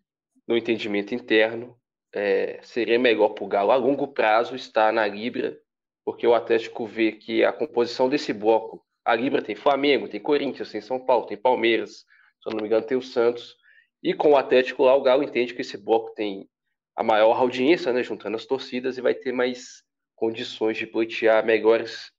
no 0.47 0.57
entendimento 0.57 1.15
interno 1.15 1.77
é, 2.15 2.59
seria 2.63 2.99
melhor 2.99 3.31
para 3.31 3.45
o 3.45 3.49
Galo 3.49 3.71
a 3.71 3.77
longo 3.77 4.09
prazo 4.09 4.55
estar 4.55 4.93
na 4.93 5.07
Libra, 5.07 5.59
porque 6.05 6.27
o 6.27 6.35
Atlético 6.35 6.87
vê 6.87 7.13
que 7.13 7.45
a 7.45 7.53
composição 7.53 8.09
desse 8.09 8.33
bloco, 8.33 8.85
a 9.05 9.15
Libra 9.15 9.43
tem 9.43 9.55
Flamengo, 9.55 10.09
tem 10.09 10.21
Corinthians, 10.21 10.71
tem 10.71 10.81
São 10.81 11.05
Paulo, 11.05 11.27
tem 11.27 11.37
Palmeiras, 11.37 12.05
se 12.43 12.49
eu 12.49 12.53
não 12.53 12.61
me 12.61 12.67
engano 12.67 12.87
tem 12.87 12.97
o 12.97 13.03
Santos, 13.03 13.57
e 14.03 14.15
com 14.15 14.31
o 14.33 14.37
Atlético 14.37 14.85
lá 14.85 14.95
o 14.95 15.03
Galo 15.03 15.23
entende 15.23 15.53
que 15.53 15.61
esse 15.61 15.77
bloco 15.77 16.15
tem 16.15 16.49
a 16.95 17.03
maior 17.03 17.37
audiência, 17.37 17.93
né, 17.93 18.03
juntando 18.03 18.37
as 18.37 18.47
torcidas, 18.47 18.97
e 18.97 19.03
vai 19.03 19.15
ter 19.15 19.33
mais 19.33 19.83
condições 20.15 20.79
de 20.79 20.87
pleitear 20.87 21.45
melhores 21.45 22.11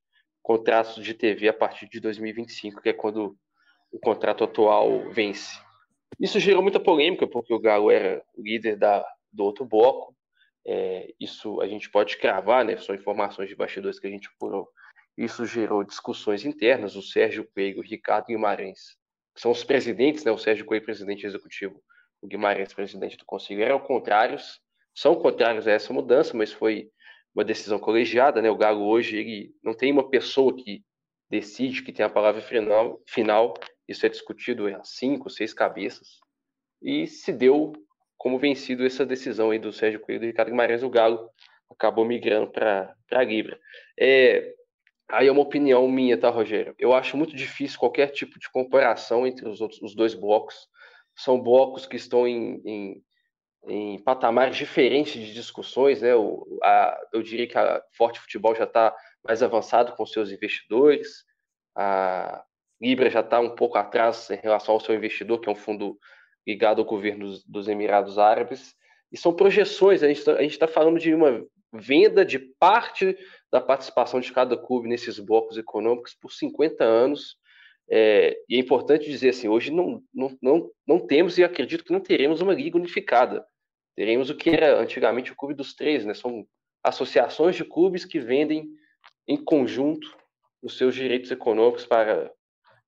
contratos 0.44 1.04
de 1.04 1.14
TV 1.14 1.50
a 1.50 1.54
partir 1.54 1.90
de 1.90 2.00
2025, 2.00 2.82
que 2.82 2.90
é 2.90 2.94
quando 2.94 3.36
o 3.92 4.00
contrato 4.00 4.44
atual 4.44 5.10
vence. 5.12 5.60
Isso 6.20 6.40
gerou 6.40 6.62
muita 6.62 6.80
polêmica, 6.80 7.28
porque 7.28 7.54
o 7.54 7.60
Galo 7.60 7.92
era 7.92 8.24
líder 8.38 8.76
da, 8.76 9.06
do 9.32 9.44
outro 9.44 9.66
bloco. 9.66 10.16
É, 10.66 11.14
isso 11.20 11.62
a 11.62 11.68
gente 11.68 11.90
pode 11.90 12.18
cravar, 12.18 12.66
né? 12.66 12.78
São 12.78 12.96
informações 12.96 13.50
de 13.50 13.56
bastidores 13.56 14.00
que 14.00 14.08
a 14.08 14.10
gente 14.10 14.28
apurou. 14.28 14.68
Isso 15.18 15.46
gerou 15.46 15.84
discussões 15.84 16.46
internas. 16.46 16.96
O 16.96 17.02
Sérgio 17.02 17.48
Coelho, 17.54 17.80
o 17.80 17.84
Ricardo 17.84 18.28
Guimarães, 18.28 18.98
que 19.34 19.42
são 19.42 19.52
os 19.52 19.64
presidentes, 19.64 20.24
né? 20.24 20.32
O 20.32 20.38
Sérgio 20.38 20.66
Coelho, 20.66 20.84
presidente 20.84 21.26
executivo, 21.26 21.82
o 22.22 22.28
Guimarães, 22.28 22.74
presidente 22.74 23.18
do 23.18 23.26
Conselho, 23.26 23.64
eram 23.64 23.80
contrários, 23.80 24.60
são 24.94 25.16
contrários 25.16 25.68
a 25.68 25.72
essa 25.72 25.94
mudança, 25.94 26.36
mas 26.36 26.52
foi 26.52 26.90
uma 27.34 27.44
decisão 27.44 27.78
colegiada, 27.78 28.42
né? 28.42 28.50
O 28.50 28.58
Galo 28.58 28.84
hoje 28.84 29.18
ele 29.18 29.52
não 29.64 29.74
tem 29.74 29.92
uma 29.92 30.10
pessoa 30.10 30.56
que 30.56 30.84
decide, 31.30 31.84
que 31.84 31.94
tem 31.94 32.06
a 32.06 32.10
palavra 32.10 32.42
final, 32.42 33.00
final. 33.06 33.54
Isso 33.88 34.06
é 34.06 34.10
discutido 34.10 34.68
a 34.68 34.84
cinco, 34.84 35.30
seis 35.30 35.54
cabeças. 35.54 36.20
E 36.82 37.08
se 37.08 37.32
deu 37.32 37.74
como 38.18 38.40
vencido 38.40 38.86
essa 38.86 39.06
decisão 39.06 39.52
aí 39.52 39.60
do 39.60 39.72
Sérgio 39.72 40.00
Coelho 40.00 40.18
e 40.18 40.20
do 40.20 40.26
Ricardo 40.28 40.50
Guimarães, 40.50 40.84
o 40.84 40.90
Galo 40.90 41.30
acabou 41.70 42.04
migrando 42.06 42.52
para 42.52 42.96
a 43.12 43.24
Libra. 43.24 43.60
É, 44.00 44.54
aí 45.10 45.28
é 45.28 45.32
uma 45.32 45.42
opinião 45.42 45.88
minha, 45.88 46.18
tá, 46.18 46.30
Rogério? 46.30 46.76
Eu 46.80 46.94
acho 46.94 47.16
muito 47.16 47.36
difícil 47.36 47.80
qualquer 47.80 48.08
tipo 48.08 48.40
de 48.40 48.50
comparação 48.50 49.26
entre 49.26 49.48
os, 49.48 49.62
outros, 49.62 49.82
os 49.82 49.96
dois 49.96 50.14
blocos. 50.14 50.68
São 51.16 51.42
blocos 51.42 51.86
que 51.86 51.96
estão 51.96 52.28
em, 52.28 52.62
em, 52.66 53.04
em 53.68 54.04
patamares 54.04 54.58
diferentes 54.58 55.14
de 55.14 55.34
discussões, 55.34 56.02
né? 56.02 56.16
O, 56.16 56.60
a, 56.64 57.00
eu 57.14 57.22
diria 57.22 57.48
que 57.48 57.58
a 57.58 57.82
Forte 57.96 58.20
Futebol 58.20 58.56
já 58.56 58.66
está 58.66 58.96
mais 59.24 59.44
avançado 59.44 59.94
com 59.94 60.06
seus 60.06 60.32
investidores, 60.32 61.24
a 61.76 62.44
Libra 62.82 63.10
já 63.10 63.22
está 63.22 63.40
um 63.40 63.56
pouco 63.56 63.78
atrás 63.78 64.30
em 64.30 64.38
relação 64.38 64.76
ao 64.76 64.80
seu 64.80 64.96
investidor, 64.96 65.40
que 65.40 65.50
é 65.50 65.52
um 65.52 65.56
fundo 65.56 65.98
ligado 66.46 66.80
ao 66.80 66.86
governo 66.86 67.26
dos, 67.26 67.44
dos 67.44 67.68
Emirados 67.68 68.18
Árabes. 68.18 68.76
E 69.12 69.18
são 69.18 69.34
projeções, 69.34 70.04
a 70.04 70.08
gente 70.08 70.20
está 70.20 70.68
tá 70.68 70.72
falando 70.72 71.00
de 71.00 71.14
uma 71.14 71.46
venda 71.74 72.26
de 72.26 72.40
parte 72.40 73.18
da 73.52 73.60
participação 73.60 74.20
de 74.20 74.32
cada 74.32 74.58
clube 74.58 74.88
nesses 74.88 75.20
blocos 75.20 75.58
econômicos 75.58 76.14
por 76.14 76.32
50 76.32 76.84
anos. 76.84 77.38
É, 77.90 78.38
e 78.50 78.56
é 78.56 78.60
importante 78.60 79.10
dizer 79.10 79.30
assim, 79.30 79.48
hoje 79.48 79.72
não, 79.72 80.02
não, 80.14 80.38
não, 80.42 80.72
não 80.86 81.00
temos 81.00 81.38
e 81.38 81.44
acredito 81.44 81.84
que 81.84 81.94
não 81.94 82.02
teremos 82.02 82.42
uma 82.42 82.54
liga 82.54 82.78
unificada. 82.78 83.46
Teremos 83.96 84.30
o 84.30 84.36
que 84.36 84.50
era 84.50 84.80
antigamente 84.80 85.32
o 85.32 85.36
Clube 85.36 85.56
dos 85.56 85.74
Três, 85.74 86.06
né? 86.06 86.14
São 86.14 86.46
associações 86.84 87.56
de 87.56 87.66
clubes 87.66 88.06
que 88.06 88.20
vendem 88.20 88.70
em 89.28 89.38
conjunto 89.38 90.16
os 90.62 90.78
seus 90.78 90.94
direitos 90.94 91.32
econômicos 91.32 91.86
para 91.86 92.32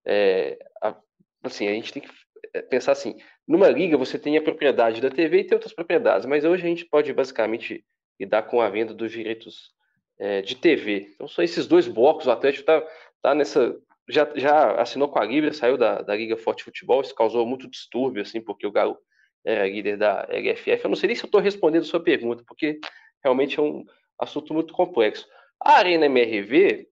é, 0.05 0.57
a, 0.81 0.95
assim 1.43 1.67
a 1.67 1.73
gente 1.73 1.93
tem 1.93 2.01
que 2.01 2.09
é, 2.53 2.62
pensar 2.62 2.93
assim 2.93 3.15
numa 3.47 3.69
liga, 3.69 3.97
você 3.97 4.19
tem 4.19 4.38
a 4.38 4.41
propriedade 4.41 5.01
da 5.01 5.09
TV 5.09 5.39
e 5.39 5.43
tem 5.43 5.55
outras 5.55 5.73
propriedades, 5.73 6.25
mas 6.25 6.45
hoje 6.45 6.63
a 6.63 6.69
gente 6.69 6.85
pode 6.85 7.12
basicamente 7.13 7.83
lidar 8.19 8.43
com 8.43 8.62
a 8.62 8.69
venda 8.69 8.93
dos 8.93 9.12
direitos 9.12 9.73
é, 10.19 10.41
de 10.41 10.55
TV. 10.55 11.12
Então, 11.15 11.27
são 11.27 11.43
esses 11.43 11.65
dois 11.65 11.88
blocos. 11.88 12.27
O 12.27 12.31
Atlético 12.31 12.62
está 12.62 12.88
tá 13.21 13.33
nessa. 13.33 13.75
Já, 14.07 14.29
já 14.35 14.81
assinou 14.81 15.07
com 15.07 15.19
a 15.19 15.25
Libra, 15.25 15.53
saiu 15.53 15.77
da, 15.77 16.01
da 16.01 16.15
Liga 16.15 16.35
Forte 16.35 16.63
Futebol. 16.63 17.01
Isso 17.01 17.15
causou 17.15 17.45
muito 17.45 17.69
distúrbio, 17.69 18.21
assim, 18.21 18.41
porque 18.41 18.67
o 18.67 18.71
Galo 18.71 18.97
é 19.45 19.69
líder 19.69 19.97
da 19.97 20.27
LFF. 20.29 20.83
Eu 20.83 20.89
não 20.89 20.95
sei 20.95 21.07
nem 21.07 21.15
se 21.15 21.23
eu 21.23 21.27
estou 21.27 21.39
respondendo 21.39 21.83
a 21.83 21.85
sua 21.85 22.03
pergunta, 22.03 22.43
porque 22.45 22.79
realmente 23.23 23.59
é 23.59 23.62
um 23.62 23.85
assunto 24.19 24.53
muito 24.53 24.73
complexo. 24.73 25.27
A 25.62 25.73
Arena 25.73 26.05
MRV, 26.07 26.88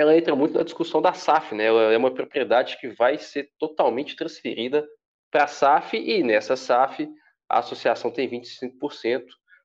ela 0.00 0.16
entra 0.16 0.34
muito 0.34 0.56
na 0.56 0.62
discussão 0.62 1.00
da 1.00 1.12
SAF, 1.12 1.54
né? 1.54 1.66
Ela 1.66 1.92
é 1.92 1.96
uma 1.96 2.12
propriedade 2.12 2.78
que 2.78 2.88
vai 2.88 3.18
ser 3.18 3.50
totalmente 3.58 4.16
transferida 4.16 4.86
para 5.30 5.44
a 5.44 5.48
SAF 5.48 5.96
e 5.96 6.22
nessa 6.22 6.56
SAF 6.56 7.08
a 7.48 7.58
associação 7.58 8.10
tem 8.10 8.28
25%, 8.28 9.24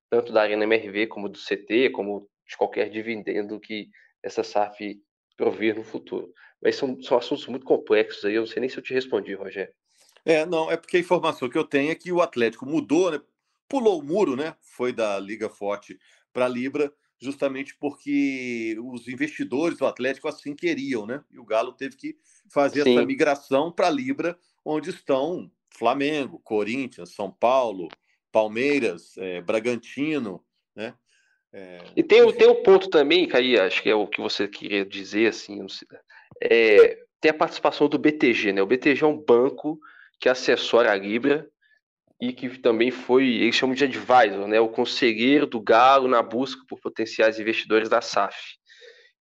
tanto 0.09 0.31
da 0.31 0.41
Arena 0.41 0.63
MRV 0.63 1.07
como 1.07 1.29
do 1.29 1.39
CT, 1.39 1.89
como 1.91 2.29
de 2.47 2.57
qualquer 2.57 2.89
dividendo 2.89 3.59
que 3.59 3.89
essa 4.23 4.43
SAF 4.43 4.99
provir 5.35 5.75
no 5.75 5.83
futuro. 5.83 6.31
Mas 6.61 6.75
são, 6.75 7.01
são 7.01 7.17
assuntos 7.17 7.47
muito 7.47 7.65
complexos 7.65 8.23
aí, 8.25 8.35
eu 8.35 8.41
não 8.41 8.47
sei 8.47 8.59
nem 8.59 8.69
se 8.69 8.77
eu 8.77 8.83
te 8.83 8.93
respondi, 8.93 9.33
Rogério. 9.33 9.73
É, 10.23 10.45
não, 10.45 10.69
é 10.69 10.77
porque 10.77 10.97
a 10.97 10.99
informação 10.99 11.49
que 11.49 11.57
eu 11.57 11.63
tenho 11.63 11.91
é 11.91 11.95
que 11.95 12.11
o 12.11 12.21
Atlético 12.21 12.65
mudou, 12.65 13.11
né? 13.11 13.19
Pulou 13.67 13.99
o 13.99 14.03
muro, 14.03 14.35
né? 14.35 14.55
Foi 14.61 14.93
da 14.93 15.17
Liga 15.17 15.49
Forte 15.49 15.97
para 16.31 16.45
a 16.45 16.49
Libra, 16.49 16.93
justamente 17.21 17.75
porque 17.75 18.75
os 18.81 19.07
investidores 19.07 19.77
do 19.77 19.85
Atlético 19.85 20.27
assim 20.27 20.55
queriam, 20.55 21.05
né? 21.05 21.23
E 21.31 21.37
o 21.37 21.45
Galo 21.45 21.71
teve 21.71 21.95
que 21.95 22.17
fazer 22.49 22.83
Sim. 22.83 22.97
essa 22.97 23.05
migração 23.05 23.71
para 23.71 23.87
a 23.87 23.91
Libra, 23.91 24.37
onde 24.65 24.89
estão 24.89 25.51
Flamengo, 25.69 26.39
Corinthians, 26.43 27.11
São 27.11 27.31
Paulo, 27.31 27.87
Palmeiras, 28.31 29.17
é, 29.17 29.39
Bragantino, 29.41 30.43
né? 30.75 30.95
É, 31.53 31.83
e 31.95 32.01
tem, 32.01 32.31
tem 32.33 32.47
o 32.47 32.63
ponto 32.63 32.89
também, 32.89 33.27
que 33.27 33.35
aí 33.35 33.59
acho 33.59 33.83
que 33.83 33.89
é 33.89 33.95
o 33.95 34.07
que 34.07 34.21
você 34.21 34.47
queria 34.47 34.85
dizer, 34.85 35.27
assim, 35.27 35.65
é, 36.41 36.97
tem 37.19 37.29
a 37.29 37.33
participação 37.33 37.87
do 37.87 37.99
BTG, 37.99 38.53
né? 38.53 38.61
O 38.61 38.67
BTG 38.67 39.03
é 39.03 39.07
um 39.07 39.21
banco 39.21 39.79
que 40.19 40.29
assessora 40.29 40.91
a 40.91 40.95
Libra 40.95 41.50
e 42.21 42.31
que 42.31 42.59
também 42.59 42.91
foi, 42.91 43.25
eles 43.25 43.55
chamam 43.55 43.73
de 43.73 43.83
advisor, 43.83 44.47
né? 44.47 44.59
O 44.59 44.69
conselheiro 44.69 45.47
do 45.47 45.59
Galo 45.59 46.07
na 46.07 46.21
busca 46.21 46.63
por 46.69 46.79
potenciais 46.79 47.39
investidores 47.39 47.89
da 47.89 47.99
SAF. 47.99 48.37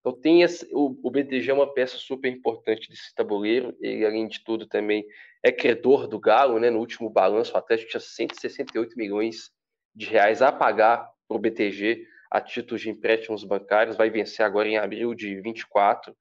Então 0.00 0.12
tem 0.12 0.42
esse, 0.42 0.68
o, 0.70 0.98
o 1.02 1.10
BTG 1.10 1.50
é 1.50 1.54
uma 1.54 1.72
peça 1.72 1.96
super 1.96 2.30
importante 2.30 2.90
desse 2.90 3.14
tabuleiro, 3.14 3.74
ele 3.80 4.04
além 4.04 4.28
de 4.28 4.44
tudo 4.44 4.66
também 4.66 5.04
é 5.42 5.50
credor 5.50 6.06
do 6.06 6.20
Galo, 6.20 6.58
né? 6.58 6.68
No 6.68 6.78
último 6.78 7.08
balanço 7.08 7.54
o 7.54 7.56
Atlético 7.56 7.90
tinha 7.90 8.00
168 8.00 8.94
milhões 8.96 9.50
de 9.94 10.06
reais 10.06 10.42
a 10.42 10.52
pagar 10.52 11.08
para 11.26 11.36
o 11.36 11.40
BTG 11.40 12.04
a 12.30 12.40
títulos 12.40 12.82
de 12.82 12.90
empréstimos 12.90 13.44
bancários, 13.44 13.96
vai 13.96 14.10
vencer 14.10 14.44
agora 14.44 14.68
em 14.68 14.76
abril 14.76 15.14
de 15.14 15.40
24. 15.40 16.14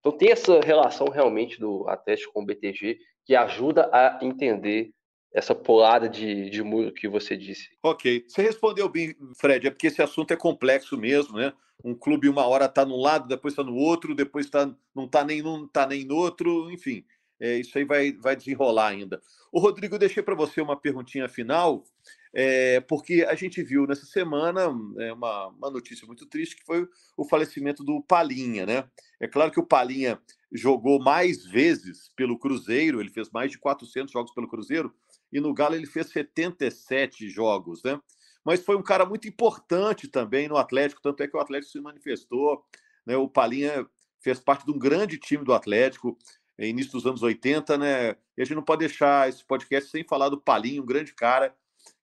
Então 0.00 0.12
tem 0.12 0.32
essa 0.32 0.60
relação 0.60 1.06
realmente 1.06 1.58
do 1.58 1.88
Atlético 1.88 2.32
com 2.32 2.42
o 2.42 2.44
BTG 2.44 2.98
que 3.24 3.34
ajuda 3.34 3.88
a 3.92 4.18
entender 4.20 4.90
essa 5.34 5.52
polada 5.52 6.08
de, 6.08 6.48
de 6.48 6.62
muro 6.62 6.92
que 6.92 7.08
você 7.08 7.36
disse. 7.36 7.68
Ok. 7.82 8.24
Você 8.28 8.40
respondeu 8.40 8.88
bem, 8.88 9.16
Fred, 9.36 9.66
é 9.66 9.70
porque 9.70 9.88
esse 9.88 10.00
assunto 10.00 10.32
é 10.32 10.36
complexo 10.36 10.96
mesmo, 10.96 11.36
né? 11.36 11.52
Um 11.84 11.92
clube 11.92 12.28
uma 12.28 12.46
hora 12.46 12.66
está 12.66 12.86
num 12.86 13.00
lado, 13.00 13.26
depois 13.26 13.52
está 13.52 13.64
no 13.64 13.74
outro, 13.74 14.14
depois 14.14 14.48
tá, 14.48 14.72
não 14.94 15.06
está 15.06 15.24
nem 15.24 15.42
num, 15.42 15.66
tá 15.66 15.86
nem 15.86 16.04
no 16.04 16.14
outro, 16.14 16.70
enfim. 16.70 17.04
É, 17.40 17.56
isso 17.58 17.76
aí 17.76 17.84
vai, 17.84 18.12
vai 18.12 18.36
desenrolar 18.36 18.88
ainda. 18.88 19.20
O 19.50 19.58
Rodrigo, 19.58 19.96
eu 19.96 19.98
deixei 19.98 20.22
para 20.22 20.36
você 20.36 20.60
uma 20.60 20.80
perguntinha 20.80 21.28
final, 21.28 21.84
é, 22.32 22.80
porque 22.80 23.26
a 23.28 23.34
gente 23.34 23.60
viu 23.62 23.88
nessa 23.88 24.06
semana 24.06 24.62
é, 24.98 25.12
uma, 25.12 25.48
uma 25.48 25.70
notícia 25.70 26.06
muito 26.06 26.26
triste, 26.26 26.56
que 26.56 26.64
foi 26.64 26.88
o 27.16 27.24
falecimento 27.24 27.82
do 27.82 28.00
Palinha, 28.02 28.64
né? 28.64 28.84
É 29.20 29.26
claro 29.26 29.50
que 29.50 29.60
o 29.60 29.66
Palinha 29.66 30.18
jogou 30.52 31.00
mais 31.00 31.44
vezes 31.44 32.10
pelo 32.16 32.38
Cruzeiro, 32.38 33.00
ele 33.00 33.10
fez 33.10 33.28
mais 33.30 33.50
de 33.50 33.58
400 33.58 34.12
jogos 34.12 34.32
pelo 34.32 34.48
Cruzeiro, 34.48 34.94
e 35.34 35.40
no 35.40 35.52
Galo 35.52 35.74
ele 35.74 35.86
fez 35.86 36.08
77 36.10 37.28
jogos, 37.28 37.82
né? 37.82 38.00
Mas 38.44 38.64
foi 38.64 38.76
um 38.76 38.82
cara 38.82 39.04
muito 39.04 39.26
importante 39.26 40.06
também 40.06 40.46
no 40.46 40.56
Atlético, 40.56 41.02
tanto 41.02 41.22
é 41.24 41.28
que 41.28 41.36
o 41.36 41.40
Atlético 41.40 41.72
se 41.72 41.80
manifestou, 41.80 42.64
né? 43.04 43.16
O 43.16 43.28
Palinha 43.28 43.84
fez 44.20 44.38
parte 44.38 44.64
de 44.64 44.70
um 44.70 44.78
grande 44.78 45.18
time 45.18 45.44
do 45.44 45.52
Atlético, 45.52 46.16
início 46.56 46.92
dos 46.92 47.04
anos 47.04 47.22
80, 47.22 47.76
né? 47.76 48.10
E 48.36 48.42
a 48.42 48.44
gente 48.44 48.54
não 48.54 48.62
pode 48.62 48.80
deixar 48.80 49.28
esse 49.28 49.44
podcast 49.44 49.90
sem 49.90 50.04
falar 50.04 50.28
do 50.28 50.40
Palinho, 50.40 50.84
um 50.84 50.86
grande 50.86 51.12
cara 51.12 51.52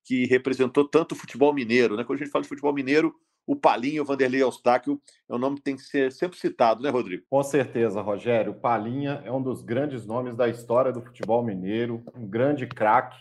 que 0.04 0.26
representou 0.26 0.86
tanto 0.86 1.14
o 1.14 1.16
futebol 1.16 1.54
mineiro. 1.54 1.96
Né? 1.96 2.04
Quando 2.04 2.20
a 2.20 2.24
gente 2.24 2.32
fala 2.32 2.42
de 2.42 2.50
futebol 2.50 2.74
mineiro, 2.74 3.16
o 3.52 3.56
Palinha, 3.58 4.02
o 4.02 4.06
Vanderlei 4.06 4.42
Eustáquio, 4.42 4.98
é 5.28 5.36
um 5.36 5.38
nome 5.38 5.58
que 5.58 5.64
tem 5.64 5.76
que 5.76 5.82
ser 5.82 6.10
sempre 6.14 6.40
citado, 6.40 6.82
né, 6.82 6.90
Rodrigo? 6.90 7.26
Com 7.30 7.44
certeza, 7.44 8.00
Rogério. 8.00 8.54
Palinha 8.54 9.22
é 9.26 9.32
um 9.32 9.44
dos 9.44 9.62
grandes 9.62 10.06
nomes 10.06 10.38
da 10.38 10.48
história 10.48 10.90
do 10.90 11.02
futebol 11.02 11.44
mineiro, 11.44 12.02
um 12.16 12.26
grande 12.26 12.66
craque. 12.66 13.18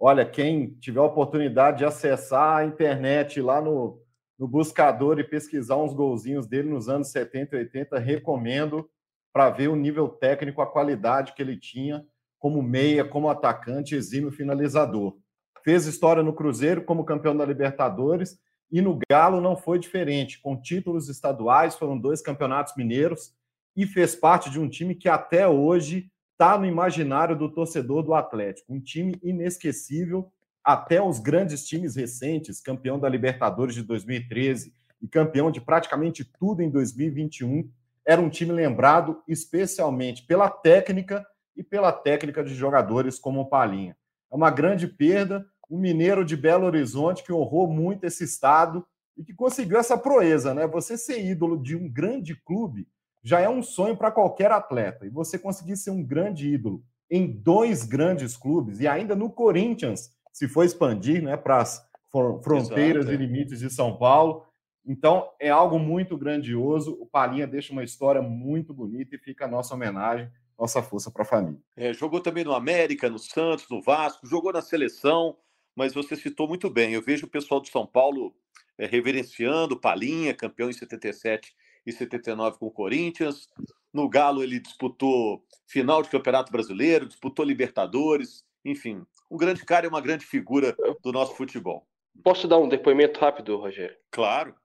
Olha, 0.00 0.24
quem 0.24 0.70
tiver 0.80 1.00
a 1.00 1.04
oportunidade 1.04 1.78
de 1.78 1.84
acessar 1.84 2.56
a 2.56 2.64
internet 2.64 3.42
lá 3.42 3.60
no, 3.60 4.00
no 4.38 4.48
buscador 4.48 5.18
e 5.18 5.24
pesquisar 5.24 5.76
uns 5.76 5.92
golzinhos 5.92 6.46
dele 6.46 6.70
nos 6.70 6.88
anos 6.88 7.08
70 7.10 7.54
e 7.54 7.58
80, 7.58 7.98
recomendo 7.98 8.88
para 9.34 9.50
ver 9.50 9.68
o 9.68 9.76
nível 9.76 10.08
técnico, 10.08 10.62
a 10.62 10.66
qualidade 10.66 11.34
que 11.34 11.42
ele 11.42 11.58
tinha 11.58 12.02
como 12.38 12.62
meia, 12.62 13.04
como 13.04 13.28
atacante, 13.28 13.94
exímio 13.94 14.30
finalizador. 14.30 15.18
Fez 15.62 15.84
história 15.84 16.22
no 16.22 16.32
Cruzeiro 16.32 16.84
como 16.86 17.04
campeão 17.04 17.36
da 17.36 17.44
Libertadores 17.44 18.38
e 18.70 18.80
no 18.80 18.98
Galo 19.10 19.40
não 19.40 19.56
foi 19.56 19.78
diferente, 19.78 20.40
com 20.40 20.60
títulos 20.60 21.08
estaduais, 21.08 21.74
foram 21.74 21.98
dois 21.98 22.20
campeonatos 22.20 22.74
mineiros 22.76 23.32
e 23.74 23.86
fez 23.86 24.14
parte 24.14 24.50
de 24.50 24.60
um 24.60 24.68
time 24.68 24.94
que 24.94 25.08
até 25.08 25.48
hoje 25.48 26.10
está 26.32 26.58
no 26.58 26.66
imaginário 26.66 27.36
do 27.36 27.50
torcedor 27.50 28.02
do 28.02 28.14
Atlético. 28.14 28.72
Um 28.72 28.80
time 28.80 29.18
inesquecível, 29.22 30.30
até 30.62 31.02
os 31.02 31.18
grandes 31.18 31.66
times 31.66 31.96
recentes, 31.96 32.60
campeão 32.60 32.98
da 32.98 33.08
Libertadores 33.08 33.74
de 33.74 33.82
2013 33.82 34.72
e 35.00 35.08
campeão 35.08 35.50
de 35.50 35.60
praticamente 35.60 36.24
tudo 36.38 36.62
em 36.62 36.70
2021, 36.70 37.70
era 38.04 38.20
um 38.20 38.28
time 38.28 38.52
lembrado 38.52 39.22
especialmente 39.26 40.24
pela 40.26 40.48
técnica 40.48 41.26
e 41.56 41.62
pela 41.62 41.92
técnica 41.92 42.44
de 42.44 42.54
jogadores 42.54 43.18
como 43.18 43.40
o 43.40 43.46
Palinha. 43.46 43.96
É 44.30 44.36
uma 44.36 44.50
grande 44.50 44.86
perda, 44.86 45.46
um 45.70 45.78
mineiro 45.78 46.24
de 46.24 46.36
Belo 46.36 46.66
Horizonte 46.66 47.22
que 47.22 47.32
honrou 47.32 47.66
muito 47.66 48.04
esse 48.04 48.24
estado 48.24 48.86
e 49.16 49.24
que 49.24 49.34
conseguiu 49.34 49.78
essa 49.78 49.98
proeza, 49.98 50.54
né? 50.54 50.66
Você 50.66 50.96
ser 50.96 51.24
ídolo 51.24 51.60
de 51.60 51.76
um 51.76 51.88
grande 51.88 52.34
clube 52.34 52.86
já 53.22 53.40
é 53.40 53.48
um 53.48 53.62
sonho 53.62 53.96
para 53.96 54.10
qualquer 54.10 54.50
atleta. 54.50 55.04
E 55.04 55.10
você 55.10 55.38
conseguir 55.38 55.76
ser 55.76 55.90
um 55.90 56.02
grande 56.02 56.48
ídolo 56.48 56.82
em 57.10 57.26
dois 57.26 57.84
grandes 57.84 58.36
clubes 58.36 58.80
e 58.80 58.86
ainda 58.86 59.16
no 59.16 59.30
Corinthians, 59.30 60.10
se 60.32 60.46
for 60.46 60.64
expandir, 60.64 61.22
né, 61.22 61.36
para 61.36 61.58
as 61.58 61.82
fronteiras 62.10 63.06
Exato, 63.06 63.10
é. 63.10 63.14
e 63.14 63.26
limites 63.26 63.60
de 63.60 63.70
São 63.70 63.96
Paulo. 63.96 64.44
Então, 64.86 65.28
é 65.38 65.50
algo 65.50 65.78
muito 65.78 66.16
grandioso. 66.16 66.96
O 67.00 67.06
Palinha 67.06 67.46
deixa 67.46 67.72
uma 67.72 67.84
história 67.84 68.22
muito 68.22 68.72
bonita 68.72 69.16
e 69.16 69.18
fica 69.18 69.44
a 69.44 69.48
nossa 69.48 69.74
homenagem, 69.74 70.30
nossa 70.58 70.82
força 70.82 71.10
para 71.10 71.22
a 71.22 71.26
família. 71.26 71.60
É, 71.76 71.92
jogou 71.92 72.20
também 72.20 72.44
no 72.44 72.54
América, 72.54 73.10
no 73.10 73.18
Santos, 73.18 73.66
no 73.68 73.82
Vasco, 73.82 74.26
jogou 74.26 74.52
na 74.52 74.62
seleção 74.62 75.36
mas 75.78 75.94
você 75.94 76.16
citou 76.16 76.48
muito 76.48 76.68
bem. 76.68 76.92
Eu 76.92 77.00
vejo 77.00 77.24
o 77.24 77.30
pessoal 77.30 77.60
de 77.60 77.70
São 77.70 77.86
Paulo 77.86 78.34
é, 78.76 78.84
reverenciando 78.84 79.78
Palinha, 79.78 80.34
campeão 80.34 80.68
em 80.68 80.72
77 80.72 81.54
e 81.86 81.92
79 81.92 82.58
com 82.58 82.66
o 82.66 82.70
Corinthians. 82.70 83.46
No 83.92 84.08
Galo, 84.08 84.42
ele 84.42 84.58
disputou 84.58 85.40
final 85.68 86.02
de 86.02 86.10
Campeonato 86.10 86.50
Brasileiro, 86.50 87.06
disputou 87.06 87.44
Libertadores, 87.44 88.44
enfim, 88.64 89.06
um 89.30 89.36
grande 89.36 89.64
cara 89.64 89.86
e 89.86 89.88
uma 89.88 90.00
grande 90.00 90.26
figura 90.26 90.76
do 91.00 91.12
nosso 91.12 91.36
futebol. 91.36 91.86
Posso 92.24 92.48
dar 92.48 92.58
um 92.58 92.68
depoimento 92.68 93.20
rápido, 93.20 93.56
Rogério? 93.56 93.96
Claro. 94.10 94.56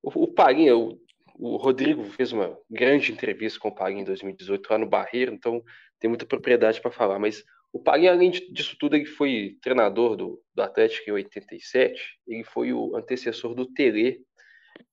O, 0.00 0.10
o 0.22 0.28
Palinha, 0.28 0.76
o, 0.76 0.96
o 1.34 1.56
Rodrigo 1.56 2.04
fez 2.04 2.30
uma 2.30 2.56
grande 2.70 3.10
entrevista 3.10 3.58
com 3.58 3.68
o 3.68 3.74
Palinha 3.74 4.02
em 4.02 4.06
2018 4.06 4.70
lá 4.70 4.78
no 4.78 4.88
Barreiro, 4.88 5.34
então 5.34 5.60
tem 5.98 6.08
muita 6.08 6.24
propriedade 6.24 6.80
para 6.80 6.92
falar, 6.92 7.18
mas 7.18 7.44
o 7.76 7.78
Palinha, 7.78 8.12
além 8.12 8.30
disso 8.30 8.74
tudo, 8.80 8.96
ele 8.96 9.04
foi 9.04 9.58
treinador 9.60 10.16
do, 10.16 10.42
do 10.54 10.62
Atlético 10.62 11.10
em 11.10 11.12
87, 11.12 12.18
ele 12.26 12.42
foi 12.42 12.72
o 12.72 12.96
antecessor 12.96 13.54
do 13.54 13.66
Tele 13.66 14.24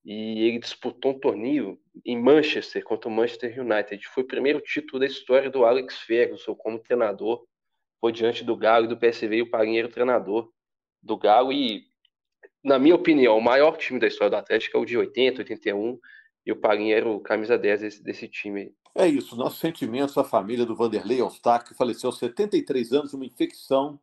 e 0.04 0.48
ele 0.48 0.60
disputou 0.60 1.14
um 1.14 1.20
torneio 1.20 1.80
em 2.06 2.22
Manchester 2.22 2.84
contra 2.84 3.10
o 3.10 3.12
Manchester 3.12 3.58
United. 3.58 4.06
Foi 4.10 4.24
o 4.24 4.28
primeiro 4.28 4.60
título 4.60 5.00
da 5.00 5.06
história 5.06 5.50
do 5.50 5.64
Alex 5.64 5.98
Ferguson 6.00 6.54
como 6.56 6.78
treinador. 6.78 7.46
Foi 8.02 8.12
diante 8.12 8.44
do 8.44 8.58
Galo 8.58 8.84
e 8.84 8.90
do 8.90 8.98
PSV 8.98 9.38
e 9.38 9.42
o 9.42 9.46
o 9.46 9.90
treinador 9.90 10.50
do 11.02 11.18
Galo 11.18 11.54
e, 11.54 11.86
na 12.62 12.78
minha 12.78 12.96
opinião, 12.96 13.38
o 13.38 13.42
maior 13.42 13.78
time 13.78 13.98
da 13.98 14.08
história 14.08 14.32
do 14.32 14.36
Atlético 14.36 14.76
é 14.76 14.80
o 14.82 14.86
de 14.86 14.98
80, 14.98 15.42
81 15.42 15.98
e 16.46 16.52
o 16.52 16.56
Palinha 16.56 16.96
era 16.96 17.10
o 17.10 17.20
camisa 17.20 17.58
10 17.58 17.82
desse, 17.82 18.04
desse 18.04 18.28
time. 18.28 18.74
É 18.96 19.08
isso, 19.08 19.36
nossos 19.36 19.60
sentimentos 19.60 20.18
à 20.18 20.24
família 20.24 20.66
do 20.66 20.76
Vanderlei 20.76 21.20
Alstar, 21.20 21.66
que 21.66 21.74
faleceu 21.74 22.10
aos 22.10 22.20
73 22.20 22.94
anos 22.94 23.10
de 23.10 23.16
uma 23.16 23.26
infecção, 23.26 24.00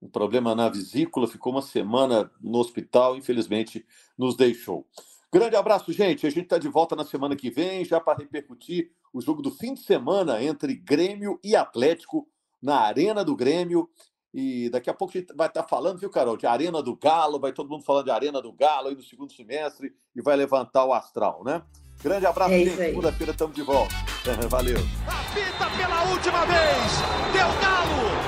um 0.00 0.08
problema 0.08 0.54
na 0.54 0.68
vesícula, 0.68 1.28
ficou 1.28 1.52
uma 1.52 1.62
semana 1.62 2.28
no 2.40 2.58
hospital, 2.58 3.16
infelizmente 3.16 3.86
nos 4.18 4.36
deixou. 4.36 4.84
Grande 5.32 5.54
abraço, 5.54 5.92
gente. 5.92 6.26
A 6.26 6.30
gente 6.30 6.42
está 6.42 6.58
de 6.58 6.68
volta 6.68 6.96
na 6.96 7.04
semana 7.04 7.36
que 7.36 7.50
vem, 7.50 7.84
já 7.84 8.00
para 8.00 8.18
repercutir 8.18 8.90
o 9.12 9.20
jogo 9.20 9.40
do 9.40 9.50
fim 9.50 9.74
de 9.74 9.80
semana 9.80 10.42
entre 10.42 10.74
Grêmio 10.74 11.38
e 11.42 11.54
Atlético 11.54 12.28
na 12.60 12.80
Arena 12.80 13.24
do 13.24 13.36
Grêmio. 13.36 13.88
E 14.34 14.68
daqui 14.70 14.90
a 14.90 14.94
pouco 14.94 15.16
a 15.16 15.20
gente 15.20 15.34
vai 15.34 15.46
estar 15.46 15.62
tá 15.62 15.68
falando, 15.68 15.98
viu, 15.98 16.10
Carol, 16.10 16.36
de 16.36 16.46
Arena 16.46 16.82
do 16.82 16.96
Galo, 16.96 17.38
vai 17.38 17.52
todo 17.52 17.70
mundo 17.70 17.84
falando 17.84 18.06
de 18.06 18.10
Arena 18.10 18.42
do 18.42 18.52
Galo 18.52 18.88
aí 18.88 18.94
no 18.94 19.02
segundo 19.02 19.32
semestre 19.32 19.94
e 20.16 20.20
vai 20.20 20.36
levantar 20.36 20.84
o 20.84 20.92
astral, 20.92 21.44
né? 21.44 21.62
Grande 22.02 22.26
abraço, 22.26 22.52
é 22.52 22.58
gente. 22.58 22.76
Segunda-feira 22.76 23.32
estamos 23.32 23.54
de 23.54 23.62
volta. 23.62 23.94
Valeu. 24.48 24.78
Apita 25.06 25.70
pela 25.76 26.02
última 26.04 26.44
vez. 26.46 26.92
Deu 27.32 27.48
Galo. 27.60 28.21